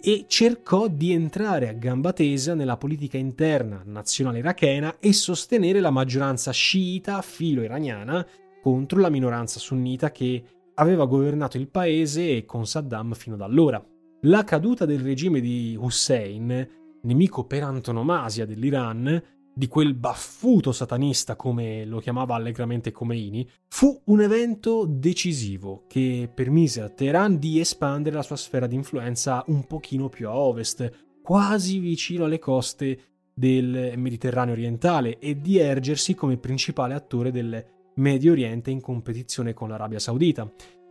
e 0.00 0.24
cercò 0.26 0.88
di 0.88 1.12
entrare 1.12 1.68
a 1.68 1.72
gamba 1.74 2.12
tesa 2.12 2.54
nella 2.54 2.76
politica 2.76 3.16
interna 3.16 3.80
nazionale 3.84 4.38
irachena 4.38 4.96
e 4.98 5.12
sostenere 5.12 5.78
la 5.78 5.90
maggioranza 5.90 6.50
sciita 6.50 7.22
filo-iraniana 7.22 8.26
contro 8.60 8.98
la 8.98 9.08
minoranza 9.08 9.60
sunnita 9.60 10.10
che 10.10 10.42
aveva 10.74 11.06
governato 11.06 11.58
il 11.58 11.68
paese 11.68 12.44
con 12.44 12.66
Saddam 12.66 13.12
fino 13.12 13.36
ad 13.36 13.42
allora. 13.42 13.80
La 14.22 14.42
caduta 14.42 14.84
del 14.84 14.98
regime 14.98 15.38
di 15.38 15.78
Hussein, 15.78 16.85
nemico 17.06 17.44
per 17.44 17.62
antonomasia 17.62 18.44
dell'Iran, 18.44 19.22
di 19.54 19.68
quel 19.68 19.94
baffuto 19.94 20.70
satanista 20.70 21.34
come 21.34 21.86
lo 21.86 21.98
chiamava 21.98 22.34
allegramente 22.34 22.92
Khomeini, 22.92 23.48
fu 23.68 24.02
un 24.06 24.20
evento 24.20 24.84
decisivo 24.86 25.84
che 25.88 26.30
permise 26.32 26.82
a 26.82 26.90
Teheran 26.90 27.38
di 27.38 27.58
espandere 27.58 28.16
la 28.16 28.22
sua 28.22 28.36
sfera 28.36 28.66
di 28.66 28.74
influenza 28.74 29.42
un 29.46 29.64
pochino 29.66 30.10
più 30.10 30.28
a 30.28 30.36
ovest, 30.36 31.06
quasi 31.22 31.78
vicino 31.78 32.26
alle 32.26 32.38
coste 32.38 32.98
del 33.32 33.94
Mediterraneo 33.96 34.52
orientale 34.52 35.18
e 35.18 35.40
di 35.40 35.58
ergersi 35.58 36.14
come 36.14 36.36
principale 36.36 36.92
attore 36.92 37.30
del 37.30 37.64
Medio 37.94 38.32
Oriente 38.32 38.70
in 38.70 38.82
competizione 38.82 39.54
con 39.54 39.70
l'Arabia 39.70 39.98
Saudita, 39.98 40.50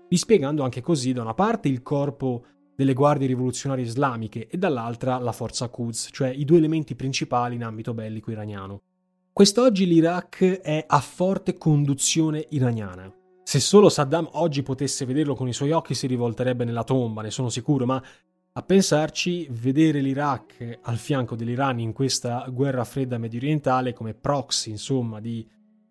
dispiegando 0.10 0.63
anche 0.63 0.82
così 0.82 1.13
da 1.13 1.21
una 1.21 1.36
parte 1.36 1.67
il 1.67 1.84
corpo 1.84 2.45
delle 2.76 2.94
guardie 2.94 3.28
rivoluzionarie 3.28 3.86
islamiche 3.86 4.48
e 4.48 4.58
dall'altra 4.58 5.18
la 5.18 5.32
forza 5.32 5.70
Quds, 5.70 6.10
cioè 6.12 6.30
i 6.30 6.46
due 6.46 6.58
elementi 6.58 6.96
principali 6.96 7.56
in 7.56 7.64
ambito 7.64 7.94
bellico 7.94 8.32
iraniano. 8.32 8.82
Quest'oggi 9.32 9.86
l'Iraq 9.86 10.62
è 10.62 10.84
a 10.88 11.00
forte 11.00 11.58
conduzione 11.58 12.46
iraniana. 12.50 13.14
Se 13.44 13.60
solo 13.60 13.90
Saddam 13.90 14.30
oggi 14.34 14.64
potesse 14.64 15.06
vederlo 15.06 15.36
con 15.36 15.48
i 15.48 15.54
suoi 15.54 15.72
occhi 15.72 15.94
si 15.94 16.08
rivolterebbe 16.08 16.66
nella 16.66 16.84
tomba, 16.84 17.22
ne 17.22 17.32
sono 17.32 17.50
sicuro, 17.50 17.86
ma 17.86 18.02
a 18.58 18.62
pensarci, 18.62 19.48
vedere 19.52 20.00
l'Iraq 20.00 20.80
al 20.84 20.98
fianco 20.98 21.36
dell'Iran 21.36 21.80
in 21.80 21.92
questa 21.92 22.48
guerra 22.50 22.86
fredda 22.86 23.18
medio 23.18 23.40
orientale 23.40 23.92
come 23.92 24.14
proxy, 24.14 24.70
insomma, 24.70 25.20
di 25.20 25.46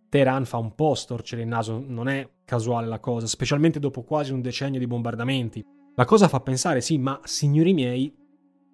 Teheran 0.08 0.46
fa 0.46 0.56
un 0.56 0.74
po' 0.74 0.94
storcere 0.94 1.42
il 1.42 1.48
naso, 1.48 1.84
non 1.86 2.08
è 2.08 2.26
casuale 2.44 2.86
la 2.86 3.00
cosa, 3.00 3.26
specialmente 3.26 3.78
dopo 3.78 4.02
quasi 4.02 4.32
un 4.32 4.40
decennio 4.40 4.78
di 4.78 4.86
bombardamenti. 4.86 5.64
La 5.96 6.04
cosa 6.04 6.26
fa 6.26 6.40
pensare, 6.40 6.80
sì, 6.80 6.98
ma 6.98 7.20
signori 7.22 7.72
miei, 7.72 8.12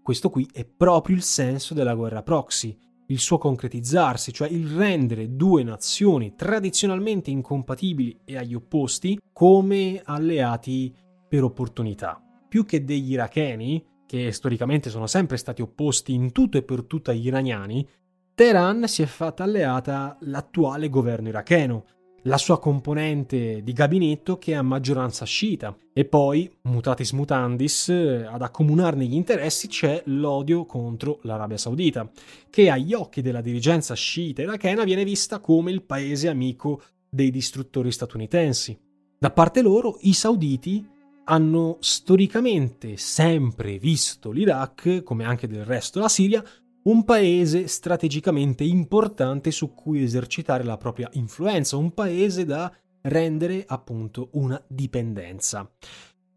questo 0.02 0.30
qui 0.30 0.48
è 0.50 0.64
proprio 0.64 1.14
il 1.14 1.22
senso 1.22 1.74
della 1.74 1.94
guerra 1.94 2.22
proxy, 2.22 2.74
il 3.09 3.18
suo 3.18 3.37
concretizzarsi, 3.37 4.33
cioè 4.33 4.48
il 4.48 4.66
rendere 4.68 5.37
due 5.37 5.62
nazioni 5.62 6.35
tradizionalmente 6.35 7.30
incompatibili 7.30 8.20
e 8.24 8.38
agli 8.38 8.54
opposti 8.54 9.20
come 9.35 10.00
alleati 10.02 10.94
per 11.28 11.44
opportunità. 11.44 12.22
Più 12.48 12.64
che 12.64 12.85
degli 12.85 13.12
iracheni, 13.12 13.85
che 14.06 14.33
storicamente 14.33 14.88
sono 14.88 15.06
sempre 15.06 15.37
stati 15.37 15.61
opposti 15.61 16.14
in 16.14 16.33
tutto 16.33 16.56
e 16.56 16.62
per 16.62 16.85
tutto 16.85 17.11
agli 17.11 17.26
iraniani, 17.26 17.87
Teheran 18.35 18.88
si 18.88 19.02
è 19.02 19.06
fatta 19.06 19.44
alleata 19.44 20.16
l'attuale 20.20 20.88
governo 20.88 21.28
iracheno, 21.28 21.85
la 22.24 22.37
sua 22.37 22.59
componente 22.59 23.62
di 23.62 23.72
gabinetto 23.72 24.38
che 24.38 24.52
è 24.52 24.54
a 24.54 24.62
maggioranza 24.62 25.24
sciita 25.24 25.76
e 25.92 26.04
poi, 26.04 26.50
mutatis 26.62 27.12
mutandis, 27.12 27.88
ad 27.88 28.42
accomunarne 28.42 29.06
gli 29.06 29.14
interessi 29.14 29.68
c'è 29.68 30.02
l'odio 30.06 30.64
contro 30.66 31.20
l'Arabia 31.22 31.56
Saudita, 31.56 32.11
che 32.50 32.70
agli 32.70 32.92
occhi 32.92 33.22
della 33.22 33.40
dirigenza 33.40 33.94
sciita 33.94 34.42
irachena 34.42 34.85
viene 34.85 35.04
vista 35.04 35.40
come 35.40 35.70
il 35.70 35.83
paese 35.83 36.28
amico 36.28 36.83
dei 37.09 37.30
distruttori 37.30 37.90
statunitensi. 37.90 38.78
Da 39.18 39.30
parte 39.30 39.62
loro, 39.62 39.98
i 40.00 40.12
sauditi 40.12 40.87
hanno 41.24 41.76
storicamente 41.80 42.96
sempre 42.96 43.78
visto 43.78 44.30
l'Iraq, 44.30 45.02
come 45.02 45.24
anche 45.24 45.46
del 45.46 45.64
resto 45.64 46.00
la 46.00 46.09
Siria, 46.09 46.42
un 46.83 47.05
paese 47.05 47.66
strategicamente 47.66 48.64
importante 48.64 49.51
su 49.51 49.75
cui 49.75 50.03
esercitare 50.03 50.64
la 50.64 50.77
propria 50.77 51.09
influenza, 51.12 51.77
un 51.77 51.93
paese 51.93 52.45
da 52.45 52.73
rendere 53.03 53.64
appunto 53.66 54.31
una 54.33 54.62
dipendenza. 54.66 55.71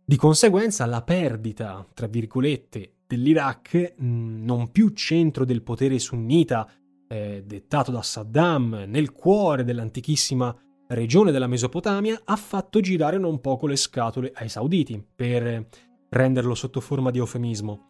Di 0.06 0.16
conseguenza 0.18 0.86
la 0.86 1.02
perdita, 1.02 1.88
tra 1.94 2.08
virgolette, 2.08 2.96
dell'Iraq, 3.08 3.94
non 3.98 4.72
più 4.72 4.90
centro 4.90 5.46
del 5.46 5.62
potere 5.62 5.98
sunnita 6.00 6.70
eh, 7.08 7.44
dettato 7.46 7.92
da 7.92 8.02
Saddam 8.02 8.86
nel 8.88 9.14
cuore 9.14 9.64
dell'antichissima 9.64 10.54
regione 10.90 11.32
della 11.32 11.48
Mesopotamia, 11.48 12.22
ha 12.26 12.36
fatto 12.36 12.80
girare 12.82 13.18
non 13.18 13.40
poco 13.40 13.68
le 13.68 13.78
scatole 13.78 14.32
ai 14.36 14.50
sauditi, 14.50 15.02
per 15.16 15.68
renderlo 16.10 16.54
sotto 16.54 16.82
forma 16.82 17.10
di 17.12 17.20
eufemismo. 17.20 17.88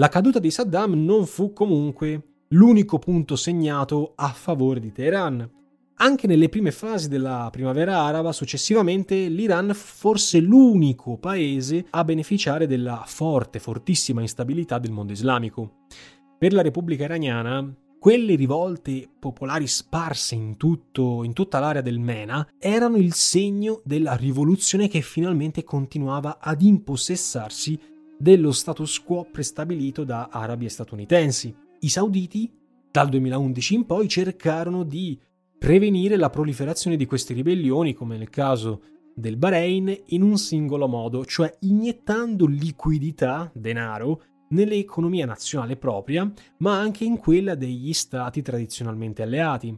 La 0.00 0.08
caduta 0.08 0.38
di 0.38 0.50
Saddam 0.50 0.94
non 0.94 1.26
fu 1.26 1.52
comunque 1.52 2.44
l'unico 2.52 2.98
punto 2.98 3.36
segnato 3.36 4.14
a 4.16 4.28
favore 4.28 4.80
di 4.80 4.92
Teheran. 4.92 5.46
Anche 5.96 6.26
nelle 6.26 6.48
prime 6.48 6.70
fasi 6.70 7.10
della 7.10 7.50
primavera 7.52 7.98
araba, 7.98 8.32
successivamente, 8.32 9.28
l'Iran 9.28 9.72
forse 9.74 10.40
l'unico 10.40 11.18
paese 11.18 11.84
a 11.90 12.02
beneficiare 12.02 12.66
della 12.66 13.02
forte, 13.04 13.58
fortissima 13.58 14.22
instabilità 14.22 14.78
del 14.78 14.90
mondo 14.90 15.12
islamico. 15.12 15.80
Per 16.38 16.54
la 16.54 16.62
Repubblica 16.62 17.04
iraniana, 17.04 17.70
quelle 17.98 18.36
rivolte 18.36 19.06
popolari 19.18 19.66
sparse 19.66 20.34
in, 20.34 20.56
tutto, 20.56 21.24
in 21.24 21.34
tutta 21.34 21.58
l'area 21.58 21.82
del 21.82 21.98
MENA 21.98 22.48
erano 22.58 22.96
il 22.96 23.12
segno 23.12 23.82
della 23.84 24.16
rivoluzione 24.16 24.88
che 24.88 25.02
finalmente 25.02 25.62
continuava 25.62 26.38
ad 26.40 26.62
impossessarsi 26.62 27.78
dello 28.20 28.52
status 28.52 29.02
quo 29.02 29.26
prestabilito 29.32 30.04
da 30.04 30.28
arabi 30.30 30.66
e 30.66 30.68
statunitensi. 30.68 31.56
I 31.80 31.88
sauditi, 31.88 32.52
dal 32.90 33.08
2011 33.08 33.74
in 33.74 33.86
poi, 33.86 34.08
cercarono 34.08 34.82
di 34.84 35.18
prevenire 35.58 36.16
la 36.16 36.28
proliferazione 36.28 36.96
di 36.96 37.06
queste 37.06 37.32
ribellioni, 37.32 37.94
come 37.94 38.18
nel 38.18 38.28
caso 38.28 38.82
del 39.14 39.38
Bahrain, 39.38 40.02
in 40.08 40.20
un 40.20 40.36
singolo 40.36 40.86
modo, 40.86 41.24
cioè 41.24 41.56
iniettando 41.60 42.44
liquidità, 42.44 43.50
denaro, 43.54 44.22
nell'economia 44.50 45.24
nazionale 45.24 45.76
propria, 45.76 46.30
ma 46.58 46.78
anche 46.78 47.04
in 47.04 47.16
quella 47.16 47.54
degli 47.54 47.94
stati 47.94 48.42
tradizionalmente 48.42 49.22
alleati. 49.22 49.74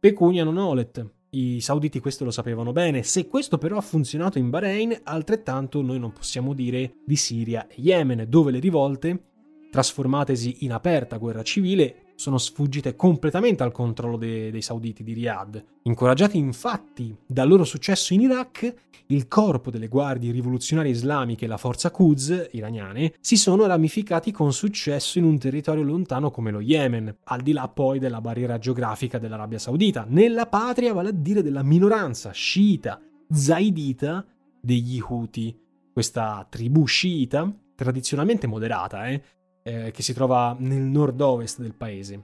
Pecunia 0.00 0.42
non 0.42 0.56
olet, 0.56 1.08
i 1.36 1.60
sauditi 1.60 2.00
questo 2.00 2.24
lo 2.24 2.30
sapevano 2.30 2.72
bene, 2.72 3.02
se 3.02 3.26
questo 3.26 3.58
però 3.58 3.76
ha 3.76 3.82
funzionato 3.82 4.38
in 4.38 4.50
Bahrain, 4.50 5.00
altrettanto 5.02 5.82
noi 5.82 5.98
non 5.98 6.12
possiamo 6.12 6.54
dire 6.54 6.94
di 7.04 7.16
Siria 7.16 7.66
e 7.66 7.74
Yemen, 7.76 8.26
dove 8.28 8.50
le 8.50 8.60
rivolte, 8.60 9.22
trasformatesi 9.70 10.58
in 10.60 10.72
aperta 10.72 11.16
guerra 11.16 11.42
civile, 11.42 12.03
sono 12.14 12.38
sfuggite 12.38 12.96
completamente 12.96 13.62
al 13.62 13.72
controllo 13.72 14.16
de- 14.16 14.50
dei 14.50 14.62
sauditi 14.62 15.02
di 15.02 15.12
Riyadh. 15.12 15.64
Incoraggiati 15.82 16.38
infatti 16.38 17.14
dal 17.26 17.48
loro 17.48 17.64
successo 17.64 18.14
in 18.14 18.22
Iraq, 18.22 18.74
il 19.08 19.28
corpo 19.28 19.70
delle 19.70 19.88
guardie 19.88 20.32
rivoluzionarie 20.32 20.90
islamiche 20.90 21.44
e 21.44 21.48
la 21.48 21.58
forza 21.58 21.90
Quds 21.90 22.48
iraniane 22.52 23.12
si 23.20 23.36
sono 23.36 23.66
ramificati 23.66 24.32
con 24.32 24.52
successo 24.52 25.18
in 25.18 25.24
un 25.24 25.38
territorio 25.38 25.82
lontano 25.82 26.30
come 26.30 26.50
lo 26.50 26.60
Yemen, 26.60 27.14
al 27.24 27.42
di 27.42 27.52
là 27.52 27.68
poi 27.68 27.98
della 27.98 28.20
barriera 28.20 28.58
geografica 28.58 29.18
dell'Arabia 29.18 29.58
Saudita, 29.58 30.06
nella 30.08 30.46
patria 30.46 30.94
vale 30.94 31.10
a 31.10 31.12
dire 31.12 31.42
della 31.42 31.62
minoranza 31.62 32.30
sciita 32.30 33.00
zaidita 33.30 34.24
degli 34.60 34.98
Houthi, 35.00 35.54
questa 35.92 36.46
tribù 36.48 36.86
sciita 36.86 37.52
tradizionalmente 37.74 38.46
moderata, 38.46 39.06
eh, 39.08 39.22
eh, 39.64 39.90
che 39.90 40.02
si 40.02 40.12
trova 40.12 40.54
nel 40.58 40.82
nord-ovest 40.82 41.60
del 41.60 41.74
paese. 41.74 42.22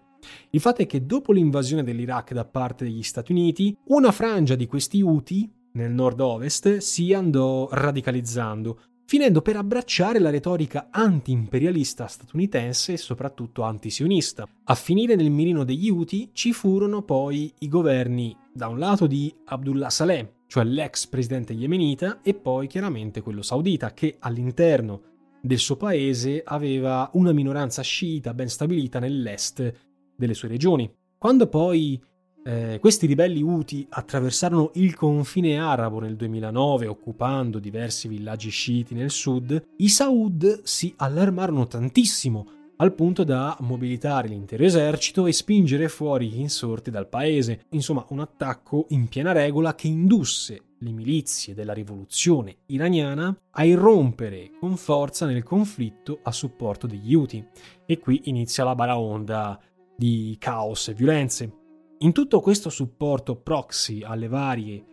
Il 0.51 0.61
fatto 0.61 0.83
è 0.83 0.87
che 0.87 1.07
dopo 1.07 1.33
l'invasione 1.33 1.83
dell'Iraq 1.83 2.35
da 2.35 2.45
parte 2.45 2.85
degli 2.85 3.03
Stati 3.03 3.33
Uniti, 3.33 3.77
una 3.87 4.13
frangia 4.13 4.55
di 4.55 4.67
questi 4.67 5.01
Houthi 5.01 5.51
nel 5.73 5.93
nord-ovest 5.93 6.79
si 6.79 7.15
andò 7.15 7.69
radicalizzando, 7.71 8.79
finendo 9.07 9.41
per 9.41 9.57
abbracciare 9.57 10.19
la 10.19 10.31
retorica 10.31 10.89
anti-imperialista 10.91 12.07
statunitense 12.07 12.93
e 12.93 12.97
soprattutto 12.99 13.63
antisionista. 13.63 14.47
A 14.65 14.75
finire 14.75 15.15
nel 15.15 15.31
mirino 15.31 15.65
degli 15.65 15.89
Houthi 15.89 16.31
ci 16.33 16.53
furono 16.53 17.03
poi 17.03 17.53
i 17.61 17.69
governi 17.69 18.37
da 18.53 18.69
un 18.69 18.79
lato 18.79 19.07
di 19.07 19.35
Abdullah 19.47 19.91
Saleh, 19.91 20.43
cioè 20.47 20.65
l'ex 20.65 21.07
presidente 21.07 21.55
yemenita, 21.55 22.21
e 22.23 22.35
poi 22.35 22.67
chiaramente 22.67 23.23
quello 23.23 23.43
saudita, 23.43 23.95
che 23.95 24.17
all'interno 24.19 25.10
del 25.41 25.59
suo 25.59 25.77
paese 25.77 26.43
aveva 26.45 27.11
una 27.15 27.33
minoranza 27.33 27.83
sciita 27.83 28.35
ben 28.35 28.49
stabilita 28.49 28.99
nell'est 28.99 29.73
delle 30.17 30.35
sue 30.35 30.49
regioni. 30.49 30.91
Quando 31.17 31.47
poi 31.49 32.01
eh, 32.43 32.79
questi 32.81 33.07
ribelli 33.07 33.43
Houthi 33.43 33.87
attraversarono 33.91 34.71
il 34.75 34.95
confine 34.95 35.59
arabo 35.59 36.01
nel 36.01 36.17
2009 36.17 36.87
occupando 36.87 37.59
diversi 37.59 38.09
villaggi 38.09 38.51
sciiti 38.51 38.95
nel 38.95 39.11
sud, 39.11 39.63
i 39.77 39.89
Saud 39.89 40.63
si 40.63 40.93
allarmarono 40.97 41.67
tantissimo 41.67 42.47
al 42.77 42.95
punto 42.95 43.25
da 43.25 43.57
mobilitare 43.61 44.29
l'intero 44.29 44.65
esercito 44.65 45.27
e 45.27 45.33
spingere 45.33 45.89
fuori 45.89 46.31
gli 46.31 46.41
insorti 46.41 46.91
dal 46.91 47.09
paese. 47.09 47.67
Insomma, 47.71 48.07
un 48.09 48.21
attacco 48.21 48.87
in 48.91 49.07
piena 49.09 49.33
regola 49.33 49.75
che 49.75 49.89
indusse 49.89 50.63
le 50.83 50.93
milizie 50.93 51.55
della 51.55 51.73
rivoluzione 51.73 52.59
iraniana 52.67 53.37
a 53.51 53.65
irrompere 53.65 54.53
con 54.59 54.77
forza 54.77 55.27
nel 55.27 55.43
conflitto 55.43 56.21
a 56.23 56.33
supporto 56.33 56.87
degli 56.87 57.15
Houthi. 57.15 57.45
E 57.87 57.99
qui 57.99 58.23
inizia 58.25 58.65
la 58.65 58.75
baraonda 58.75 59.61
di 59.97 60.37
caos 60.39 60.89
e 60.89 60.95
violenze. 60.95 61.55
In 61.99 62.13
tutto 62.13 62.41
questo 62.41 62.71
supporto 62.71 63.37
proxy 63.37 64.03
alle 64.03 64.29
varie 64.29 64.85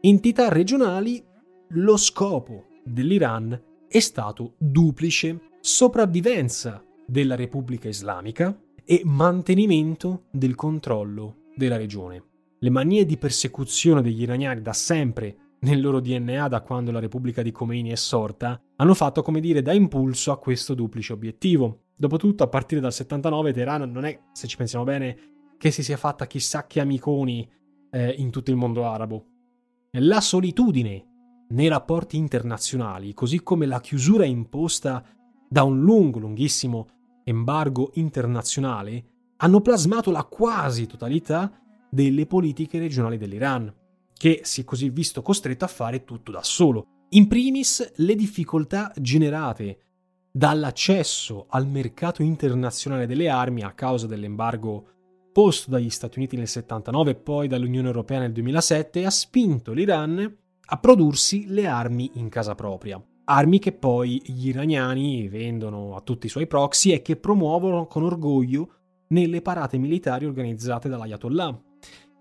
entità 0.00 0.48
regionali, 0.48 1.22
lo 1.68 1.96
scopo 1.96 2.66
dell'Iran 2.82 3.62
è 3.86 4.00
stato 4.00 4.54
duplice 4.58 5.50
sopravvivenza 5.60 6.82
della 7.06 7.36
Repubblica 7.36 7.88
Islamica 7.88 8.58
e 8.84 9.02
mantenimento 9.04 10.24
del 10.30 10.54
controllo 10.54 11.50
della 11.54 11.76
regione. 11.76 12.33
Le 12.64 12.70
manie 12.70 13.04
di 13.04 13.18
persecuzione 13.18 14.00
degli 14.00 14.22
iraniani 14.22 14.62
da 14.62 14.72
sempre 14.72 15.56
nel 15.58 15.82
loro 15.82 16.00
DNA 16.00 16.48
da 16.48 16.62
quando 16.62 16.92
la 16.92 16.98
Repubblica 16.98 17.42
di 17.42 17.52
Khomeini 17.52 17.90
è 17.90 17.94
sorta, 17.94 18.58
hanno 18.76 18.94
fatto, 18.94 19.20
come 19.20 19.40
dire, 19.40 19.60
da 19.60 19.74
impulso 19.74 20.32
a 20.32 20.38
questo 20.38 20.72
duplice 20.72 21.12
obiettivo. 21.12 21.88
Dopotutto, 21.94 22.42
a 22.42 22.48
partire 22.48 22.80
dal 22.80 22.94
79, 22.94 23.52
Teheran 23.52 23.92
non 23.92 24.06
è, 24.06 24.18
se 24.32 24.46
ci 24.46 24.56
pensiamo 24.56 24.82
bene, 24.82 25.18
che 25.58 25.70
si 25.70 25.82
sia 25.82 25.98
fatta 25.98 26.26
chissà 26.26 26.66
che 26.66 26.80
amiconi 26.80 27.46
eh, 27.90 28.14
in 28.16 28.30
tutto 28.30 28.50
il 28.50 28.56
mondo 28.56 28.86
arabo. 28.86 29.26
La 29.98 30.22
solitudine 30.22 31.04
nei 31.50 31.68
rapporti 31.68 32.16
internazionali, 32.16 33.12
così 33.12 33.42
come 33.42 33.66
la 33.66 33.82
chiusura 33.82 34.24
imposta 34.24 35.04
da 35.46 35.64
un 35.64 35.82
lungo, 35.82 36.18
lunghissimo 36.18 36.86
embargo 37.24 37.90
internazionale, 37.96 39.04
hanno 39.36 39.60
plasmato 39.60 40.10
la 40.10 40.24
quasi 40.24 40.86
totalità 40.86 41.52
delle 41.94 42.26
politiche 42.26 42.78
regionali 42.78 43.16
dell'Iran, 43.16 43.72
che 44.12 44.40
si 44.42 44.62
è 44.62 44.64
così 44.64 44.90
visto 44.90 45.22
costretto 45.22 45.64
a 45.64 45.68
fare 45.68 46.04
tutto 46.04 46.32
da 46.32 46.42
solo. 46.42 47.06
In 47.10 47.28
primis 47.28 47.92
le 47.96 48.16
difficoltà 48.16 48.92
generate 48.96 49.78
dall'accesso 50.32 51.46
al 51.48 51.68
mercato 51.68 52.22
internazionale 52.22 53.06
delle 53.06 53.28
armi 53.28 53.62
a 53.62 53.72
causa 53.72 54.08
dell'embargo 54.08 54.88
posto 55.32 55.70
dagli 55.70 55.90
Stati 55.90 56.18
Uniti 56.18 56.36
nel 56.36 56.48
79 56.48 57.10
e 57.10 57.14
poi 57.14 57.46
dall'Unione 57.46 57.86
Europea 57.86 58.18
nel 58.18 58.32
2007 58.32 59.04
ha 59.04 59.10
spinto 59.10 59.72
l'Iran 59.72 60.36
a 60.66 60.78
prodursi 60.78 61.46
le 61.48 61.66
armi 61.66 62.10
in 62.14 62.28
casa 62.28 62.54
propria. 62.54 63.00
Armi 63.26 63.58
che 63.58 63.72
poi 63.72 64.20
gli 64.24 64.48
iraniani 64.48 65.28
vendono 65.28 65.94
a 65.94 66.00
tutti 66.00 66.26
i 66.26 66.28
suoi 66.28 66.46
proxy 66.46 66.90
e 66.90 67.02
che 67.02 67.16
promuovono 67.16 67.86
con 67.86 68.02
orgoglio 68.02 68.68
nelle 69.08 69.42
parate 69.42 69.78
militari 69.78 70.26
organizzate 70.26 70.88
dall'Ayatollah. 70.88 71.62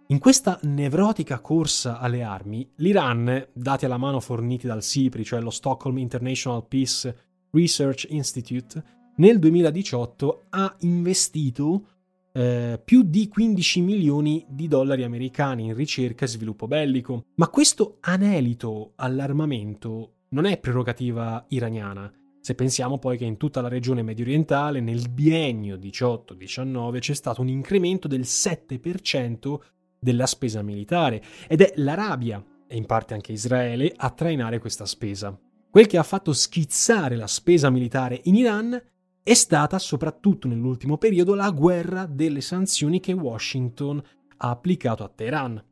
In 0.07 0.19
questa 0.19 0.59
nevrotica 0.63 1.39
corsa 1.39 1.97
alle 1.97 2.23
armi, 2.23 2.69
l'Iran, 2.75 3.47
dati 3.53 3.85
alla 3.85 3.97
mano 3.97 4.19
forniti 4.19 4.67
dal 4.67 4.83
SIPRI, 4.83 5.23
cioè 5.23 5.39
lo 5.39 5.49
Stockholm 5.49 5.97
International 5.97 6.67
Peace 6.67 7.15
Research 7.51 8.07
Institute, 8.09 8.83
nel 9.15 9.39
2018 9.39 10.43
ha 10.49 10.75
investito 10.81 11.87
eh, 12.33 12.81
più 12.83 13.03
di 13.03 13.29
15 13.29 13.81
milioni 13.81 14.45
di 14.49 14.67
dollari 14.67 15.03
americani 15.03 15.67
in 15.67 15.73
ricerca 15.73 16.25
e 16.25 16.27
sviluppo 16.27 16.67
bellico. 16.67 17.27
Ma 17.35 17.47
questo 17.47 17.97
anelito 18.01 18.91
all'armamento 18.95 20.25
non 20.29 20.45
è 20.45 20.57
prerogativa 20.57 21.45
iraniana. 21.49 22.11
Se 22.41 22.55
pensiamo 22.55 22.99
poi 22.99 23.17
che 23.17 23.23
in 23.23 23.37
tutta 23.37 23.61
la 23.61 23.69
regione 23.69 24.03
medio 24.03 24.25
orientale 24.25 24.81
nel 24.81 25.09
biennio 25.09 25.77
18-19 25.77 26.99
c'è 26.99 27.13
stato 27.13 27.39
un 27.39 27.47
incremento 27.47 28.09
del 28.09 28.21
7% 28.21 29.59
della 30.03 30.27
spesa 30.27 30.61
militare 30.61 31.23
ed 31.47 31.61
è 31.61 31.73
l'Arabia 31.77 32.43
e 32.67 32.75
in 32.75 32.85
parte 32.85 33.13
anche 33.13 33.31
Israele 33.31 33.91
a 33.95 34.09
trainare 34.11 34.59
questa 34.59 34.85
spesa. 34.85 35.35
Quel 35.69 35.87
che 35.87 35.97
ha 35.97 36.03
fatto 36.03 36.33
schizzare 36.33 37.15
la 37.15 37.25
spesa 37.25 37.71
militare 37.71 38.19
in 38.25 38.35
Iran 38.35 38.79
è 39.23 39.33
stata 39.33 39.79
soprattutto 39.79 40.47
nell'ultimo 40.47 40.97
periodo 40.97 41.33
la 41.33 41.49
guerra 41.49 42.05
delle 42.05 42.41
sanzioni 42.41 42.99
che 42.99 43.13
Washington 43.13 44.03
ha 44.37 44.49
applicato 44.49 45.03
a 45.03 45.11
Teheran. 45.13 45.63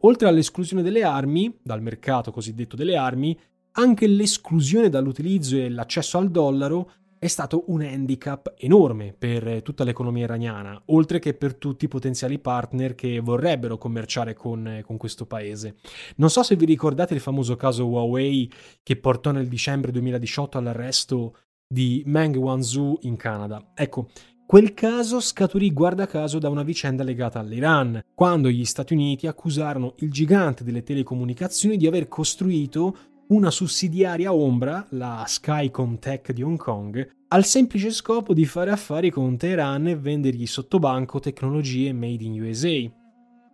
Oltre 0.00 0.28
all'esclusione 0.28 0.82
delle 0.82 1.04
armi, 1.04 1.56
dal 1.62 1.80
mercato 1.80 2.32
cosiddetto 2.32 2.76
delle 2.76 2.96
armi, 2.96 3.38
anche 3.76 4.06
l'esclusione 4.06 4.88
dall'utilizzo 4.88 5.56
e 5.56 5.70
l'accesso 5.70 6.18
al 6.18 6.30
dollaro 6.30 6.90
è 7.24 7.28
stato 7.28 7.64
un 7.68 7.80
handicap 7.80 8.52
enorme 8.58 9.14
per 9.16 9.62
tutta 9.62 9.82
l'economia 9.82 10.24
iraniana, 10.24 10.82
oltre 10.88 11.18
che 11.18 11.32
per 11.32 11.54
tutti 11.54 11.86
i 11.86 11.88
potenziali 11.88 12.38
partner 12.38 12.94
che 12.94 13.18
vorrebbero 13.18 13.78
commerciare 13.78 14.34
con, 14.34 14.82
con, 14.84 14.98
questo 14.98 15.24
paese. 15.24 15.76
Non 16.16 16.28
so 16.28 16.42
se 16.42 16.54
vi 16.54 16.66
ricordate 16.66 17.14
il 17.14 17.20
famoso 17.20 17.56
caso 17.56 17.86
Huawei 17.86 18.52
che 18.82 18.96
portò 18.96 19.30
nel 19.30 19.48
dicembre 19.48 19.90
2018 19.90 20.58
all'arresto 20.58 21.36
di 21.66 22.02
Meng 22.04 22.36
Wanzhou 22.36 22.98
in 23.04 23.16
Canada. 23.16 23.70
Ecco, 23.74 24.08
Quel 24.46 24.74
caso 24.74 25.20
scaturì 25.20 25.72
guarda 25.72 26.06
caso 26.06 26.38
da 26.38 26.50
una 26.50 26.62
vicenda 26.62 27.02
legata 27.02 27.38
all'Iran, 27.38 28.04
quando 28.14 28.50
gli 28.50 28.66
Stati 28.66 28.92
Uniti 28.92 29.26
accusarono 29.26 29.94
il 30.00 30.10
gigante 30.10 30.62
delle 30.62 30.82
telecomunicazioni 30.82 31.78
di 31.78 31.86
aver 31.86 32.08
costruito 32.08 32.94
una 33.28 33.50
sussidiaria 33.50 34.32
ombra, 34.34 34.86
la 34.90 35.24
Skycom 35.26 35.98
Tech 35.98 36.32
di 36.32 36.42
Hong 36.42 36.58
Kong, 36.58 37.08
al 37.28 37.44
semplice 37.44 37.90
scopo 37.90 38.34
di 38.34 38.44
fare 38.44 38.70
affari 38.70 39.10
con 39.10 39.36
Teheran 39.36 39.88
e 39.88 39.96
vendergli 39.96 40.46
sottobanco 40.46 41.20
tecnologie 41.20 41.92
made 41.92 42.22
in 42.22 42.40
USA. 42.40 42.92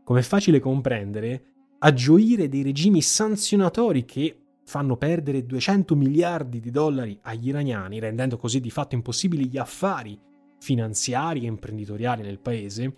Come 0.04 0.20
è 0.20 0.22
facile 0.22 0.58
comprendere, 0.58 1.44
a 1.78 1.92
gioire 1.92 2.48
dei 2.48 2.62
regimi 2.62 3.00
sanzionatori 3.00 4.04
che 4.04 4.36
fanno 4.64 4.96
perdere 4.96 5.46
200 5.46 5.94
miliardi 5.94 6.60
di 6.60 6.70
dollari 6.70 7.18
agli 7.22 7.48
iraniani, 7.48 7.98
rendendo 8.00 8.36
così 8.36 8.60
di 8.60 8.70
fatto 8.70 8.94
impossibili 8.94 9.48
gli 9.48 9.56
affari 9.56 10.18
finanziari 10.58 11.44
e 11.44 11.46
imprenditoriali 11.46 12.22
nel 12.22 12.40
paese, 12.40 12.96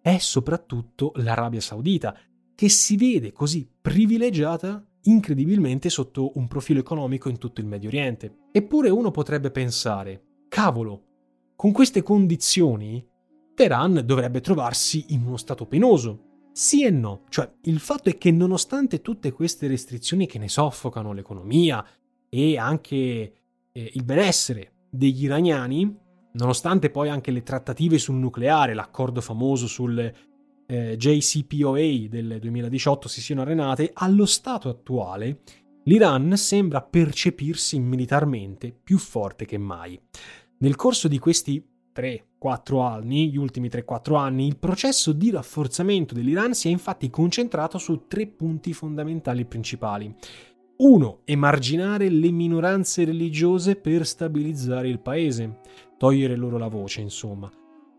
è 0.00 0.18
soprattutto 0.18 1.12
l'Arabia 1.16 1.60
Saudita, 1.60 2.16
che 2.54 2.68
si 2.68 2.96
vede 2.96 3.32
così 3.32 3.68
privilegiata 3.80 4.84
incredibilmente 5.04 5.88
sotto 5.88 6.32
un 6.34 6.46
profilo 6.48 6.80
economico 6.80 7.28
in 7.28 7.38
tutto 7.38 7.60
il 7.60 7.66
Medio 7.66 7.88
Oriente. 7.88 8.48
Eppure 8.52 8.90
uno 8.90 9.10
potrebbe 9.10 9.50
pensare, 9.50 10.22
cavolo, 10.48 11.04
con 11.56 11.72
queste 11.72 12.02
condizioni 12.02 13.06
Teheran 13.54 14.02
dovrebbe 14.04 14.40
trovarsi 14.40 15.06
in 15.08 15.24
uno 15.26 15.36
stato 15.36 15.66
penoso. 15.66 16.48
Sì 16.52 16.84
e 16.84 16.90
no, 16.90 17.24
cioè 17.28 17.50
il 17.62 17.78
fatto 17.78 18.08
è 18.08 18.18
che 18.18 18.30
nonostante 18.30 19.00
tutte 19.02 19.32
queste 19.32 19.66
restrizioni 19.66 20.26
che 20.26 20.38
ne 20.38 20.48
soffocano 20.48 21.12
l'economia 21.12 21.84
e 22.28 22.58
anche 22.58 22.98
eh, 23.72 23.90
il 23.92 24.02
benessere 24.04 24.86
degli 24.90 25.24
iraniani, 25.24 25.96
nonostante 26.32 26.90
poi 26.90 27.08
anche 27.08 27.30
le 27.30 27.42
trattative 27.42 27.98
sul 27.98 28.16
nucleare, 28.16 28.74
l'accordo 28.74 29.20
famoso 29.20 29.66
sul 29.66 30.12
eh, 30.70 30.96
JCPOA 30.96 32.06
del 32.08 32.38
2018 32.40 33.08
si 33.08 33.20
siano 33.20 33.42
arenate, 33.42 33.90
allo 33.92 34.24
stato 34.24 34.68
attuale 34.68 35.40
l'Iran 35.84 36.36
sembra 36.36 36.80
percepirsi 36.80 37.80
militarmente 37.80 38.72
più 38.72 38.98
forte 38.98 39.46
che 39.46 39.58
mai. 39.58 40.00
Nel 40.58 40.76
corso 40.76 41.08
di 41.08 41.18
questi 41.18 41.66
3-4 41.92 42.82
anni, 42.82 43.30
gli 43.30 43.36
ultimi 43.36 43.68
3-4 43.68 44.14
anni, 44.14 44.46
il 44.46 44.58
processo 44.58 45.10
di 45.10 45.30
rafforzamento 45.30 46.14
dell'Iran 46.14 46.54
si 46.54 46.68
è 46.68 46.70
infatti 46.70 47.10
concentrato 47.10 47.78
su 47.78 48.04
tre 48.06 48.28
punti 48.28 48.72
fondamentali 48.72 49.44
principali. 49.46 50.14
1. 50.76 51.20
Emarginare 51.24 52.08
le 52.08 52.30
minoranze 52.30 53.04
religiose 53.04 53.74
per 53.74 54.06
stabilizzare 54.06 54.88
il 54.88 55.00
paese, 55.00 55.58
togliere 55.98 56.36
loro 56.36 56.58
la 56.58 56.68
voce, 56.68 57.00
insomma. 57.00 57.50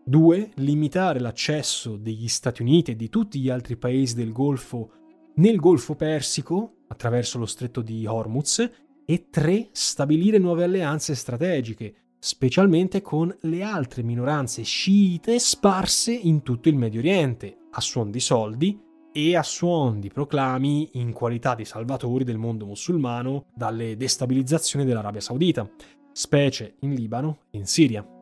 2. 0.04 0.50
Limitare 0.56 1.20
l'accesso 1.20 1.96
degli 1.96 2.28
Stati 2.28 2.62
Uniti 2.62 2.92
e 2.92 2.96
di 2.96 3.08
tutti 3.08 3.38
gli 3.40 3.48
altri 3.48 3.76
paesi 3.76 4.14
del 4.14 4.32
Golfo 4.32 4.90
nel 5.34 5.56
Golfo 5.56 5.94
Persico 5.94 6.78
attraverso 6.88 7.38
lo 7.38 7.46
stretto 7.46 7.80
di 7.80 8.06
Hormuz 8.06 8.70
e 9.04 9.26
3. 9.30 9.68
Stabilire 9.72 10.38
nuove 10.38 10.64
alleanze 10.64 11.14
strategiche, 11.14 11.94
specialmente 12.18 13.00
con 13.00 13.34
le 13.42 13.62
altre 13.62 14.02
minoranze 14.02 14.62
sciite 14.62 15.38
sparse 15.38 16.12
in 16.12 16.42
tutto 16.42 16.68
il 16.68 16.76
Medio 16.76 17.00
Oriente, 17.00 17.56
a 17.70 17.80
suon 17.80 18.10
di 18.10 18.20
soldi 18.20 18.78
e 19.12 19.36
a 19.36 19.42
suon 19.42 20.00
di 20.00 20.08
proclami 20.08 20.90
in 20.92 21.12
qualità 21.12 21.54
di 21.54 21.64
salvatori 21.64 22.24
del 22.24 22.38
mondo 22.38 22.66
musulmano 22.66 23.46
dalle 23.54 23.96
destabilizzazioni 23.96 24.84
dell'Arabia 24.84 25.20
Saudita, 25.20 25.68
specie 26.12 26.76
in 26.80 26.94
Libano 26.94 27.40
e 27.50 27.58
in 27.58 27.66
Siria. 27.66 28.21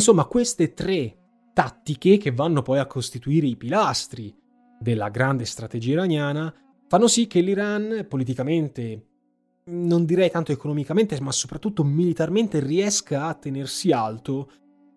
Insomma, 0.00 0.24
queste 0.24 0.72
tre 0.72 1.14
tattiche 1.52 2.16
che 2.16 2.30
vanno 2.30 2.62
poi 2.62 2.78
a 2.78 2.86
costituire 2.86 3.46
i 3.46 3.56
pilastri 3.58 4.34
della 4.80 5.10
grande 5.10 5.44
strategia 5.44 5.92
iraniana 5.92 6.50
fanno 6.88 7.06
sì 7.06 7.26
che 7.26 7.42
l'Iran 7.42 8.06
politicamente, 8.08 9.08
non 9.64 10.06
direi 10.06 10.30
tanto 10.30 10.52
economicamente, 10.52 11.20
ma 11.20 11.32
soprattutto 11.32 11.84
militarmente 11.84 12.60
riesca 12.60 13.26
a 13.26 13.34
tenersi 13.34 13.92
alto 13.92 14.50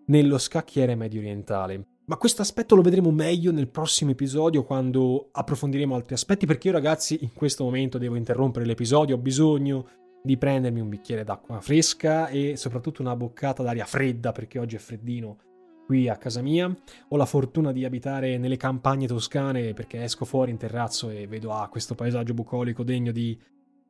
nello 0.06 0.38
scacchiere 0.38 0.95
medio 0.95 1.20
orientale. 1.20 1.86
Ma 2.06 2.16
questo 2.16 2.41
aspetto 2.41 2.74
lo 2.74 2.82
vedremo 2.82 3.12
meglio 3.12 3.51
nel 3.51 3.68
prossimo 3.68 4.12
episodio 4.12 4.64
quando 4.64 5.32
approfondiremo 5.34 5.95
altri 5.95 6.14
aspetti 6.14 6.45
perché 6.45 6.68
io 6.68 6.74
ragazzi 6.76 7.18
in 7.22 7.34
questo 7.34 7.66
momento 7.66 7.97
devo 7.97 8.16
interrompere 8.16 8.66
l'episodio, 8.66 9.16
ho 9.16 9.20
bisogno 9.20 9.86
di 10.24 10.38
prendermi 10.38 10.80
un 10.80 10.88
bicchiere 10.88 11.26
d'acqua 11.26 11.59
fresca 11.59 12.30
e 12.30 12.55
soprattutto 12.55 13.01
una 13.01 13.15
boccata 13.15 13.61
d'aria 13.61 13.86
fredda 13.86 14.32
perché 14.32 14.57
oggi 14.57 14.78
è 14.78 14.80
freddino 14.80 15.38
qui 15.86 16.07
a 16.07 16.15
casa 16.15 16.41
mia. 16.41 16.74
Ho 17.09 17.17
la 17.17 17.26
fortuna 17.26 17.74
di 17.74 17.84
abitare 17.84 18.38
nelle 18.38 18.55
campagne 18.55 19.05
toscane 19.05 19.74
perché 19.74 20.01
esco 20.01 20.24
fuori 20.24 20.51
in 20.51 20.57
terrazzo 20.57 21.09
e 21.09 21.28
vedo 21.28 21.51
ah, 21.51 21.67
questo 21.67 21.93
paesaggio 21.93 22.34
bucolico 22.34 22.84
degno 22.84 23.11
di, 23.11 23.38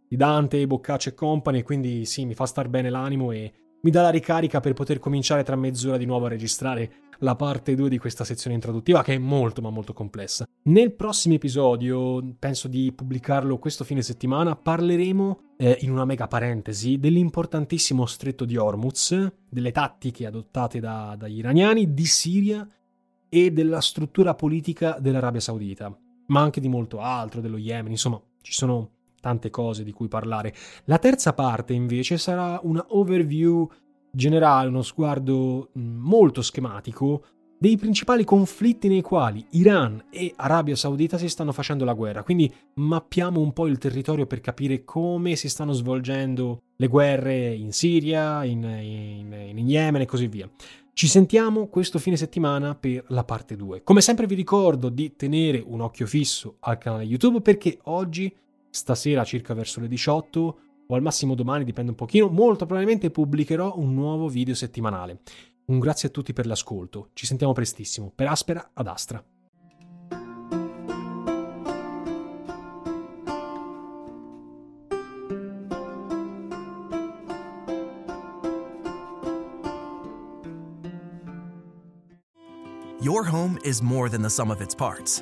di 0.07 0.15
Dante, 0.15 0.65
Boccaccio 0.65 1.09
e 1.09 1.13
compagni, 1.13 1.61
quindi 1.61 2.05
sì, 2.05 2.25
mi 2.25 2.33
fa 2.33 2.47
star 2.47 2.67
bene 2.67 2.89
l'animo 2.89 3.31
e 3.31 3.53
mi 3.83 3.91
dà 3.91 4.01
la 4.01 4.09
ricarica 4.09 4.61
per 4.61 4.73
poter 4.73 4.99
cominciare 4.99 5.43
tra 5.43 5.57
mezz'ora 5.57 5.97
di 5.97 6.05
nuovo 6.05 6.25
a 6.25 6.29
registrare 6.29 6.91
la 7.19 7.35
parte 7.35 7.75
2 7.75 7.89
di 7.89 7.97
questa 7.97 8.23
sezione 8.23 8.55
introduttiva 8.55 9.03
che 9.03 9.13
è 9.13 9.17
molto 9.17 9.61
ma 9.61 9.69
molto 9.69 9.93
complessa. 9.93 10.47
Nel 10.63 10.93
prossimo 10.93 11.35
episodio, 11.35 12.35
penso 12.39 12.69
di 12.69 12.93
pubblicarlo 12.93 13.59
questo 13.59 13.83
fine 13.83 14.01
settimana, 14.01 14.55
parleremo 14.55 15.39
eh, 15.57 15.77
in 15.81 15.91
una 15.91 16.05
mega 16.05 16.27
parentesi 16.27 16.97
dell'importantissimo 16.97 18.05
stretto 18.05 18.45
di 18.45 18.55
Hormuz, 18.55 19.31
delle 19.49 19.71
tattiche 19.71 20.25
adottate 20.25 20.79
da, 20.79 21.15
dagli 21.17 21.39
iraniani, 21.39 21.93
di 21.93 22.05
Siria 22.05 22.67
e 23.27 23.51
della 23.51 23.81
struttura 23.81 24.33
politica 24.33 24.97
dell'Arabia 24.99 25.41
Saudita, 25.41 25.93
ma 26.27 26.41
anche 26.41 26.61
di 26.61 26.69
molto 26.69 26.99
altro, 26.99 27.41
dello 27.41 27.57
Yemen, 27.57 27.91
insomma 27.91 28.21
ci 28.41 28.53
sono 28.53 28.91
tante 29.23 29.49
cose 29.49 29.85
di 29.85 29.93
cui 29.93 30.09
parlare. 30.09 30.53
La 30.85 30.99
terza 30.99 31.31
parte 31.31 31.71
invece 31.71 32.17
sarà 32.17 32.59
una 32.63 32.85
overview 32.89 33.65
generale, 34.11 34.67
uno 34.67 34.81
sguardo 34.81 35.69
mm, 35.79 35.97
molto 35.97 36.41
schematico 36.41 37.23
dei 37.57 37.77
principali 37.77 38.25
conflitti 38.25 38.89
nei 38.89 39.01
quali 39.01 39.45
Iran 39.51 40.07
e 40.09 40.33
Arabia 40.35 40.75
Saudita 40.75 41.17
si 41.17 41.29
stanno 41.29 41.53
facendo 41.53 41.85
la 41.85 41.93
guerra. 41.93 42.21
Quindi 42.21 42.53
mappiamo 42.73 43.39
un 43.39 43.53
po' 43.53 43.67
il 43.67 43.77
territorio 43.77 44.25
per 44.25 44.41
capire 44.41 44.83
come 44.83 45.37
si 45.37 45.47
stanno 45.47 45.71
svolgendo 45.71 46.63
le 46.75 46.87
guerre 46.87 47.53
in 47.53 47.71
Siria, 47.71 48.43
in, 48.43 48.63
in, 48.63 49.57
in 49.57 49.69
Yemen 49.69 50.01
e 50.01 50.05
così 50.05 50.27
via. 50.27 50.49
Ci 50.91 51.07
sentiamo 51.07 51.67
questo 51.67 51.99
fine 51.99 52.17
settimana 52.17 52.75
per 52.75 53.05
la 53.07 53.23
parte 53.23 53.55
2. 53.55 53.83
Come 53.83 54.01
sempre 54.01 54.27
vi 54.27 54.35
ricordo 54.35 54.89
di 54.89 55.15
tenere 55.15 55.63
un 55.65 55.79
occhio 55.79 56.05
fisso 56.05 56.57
al 56.59 56.77
canale 56.77 57.03
YouTube 57.03 57.39
perché 57.39 57.79
oggi 57.83 58.31
stasera 58.73 59.23
circa 59.23 59.53
verso 59.53 59.79
le 59.79 59.87
18 59.87 60.59
o 60.87 60.95
al 60.95 61.01
massimo 61.03 61.35
domani, 61.35 61.63
dipende 61.63 61.91
un 61.91 61.97
pochino, 61.97 62.27
molto 62.27 62.65
probabilmente 62.65 63.11
pubblicherò 63.11 63.75
un 63.77 63.93
nuovo 63.93 64.27
video 64.27 64.55
settimanale. 64.55 65.19
Un 65.65 65.77
grazie 65.77 66.09
a 66.09 66.11
tutti 66.11 66.33
per 66.33 66.47
l'ascolto, 66.47 67.09
ci 67.13 67.27
sentiamo 67.27 67.53
prestissimo, 67.53 68.11
per 68.13 68.27
Aspera 68.27 68.71
ad 68.73 68.87
Astra. 68.87 69.23
Your 82.99 83.25
home 83.25 83.59
is 83.63 83.81
more 83.81 84.09
than 84.09 84.21
the 84.21 84.29
sum 84.29 84.49
of 84.49 84.61
its 84.61 84.73
parts. 84.73 85.21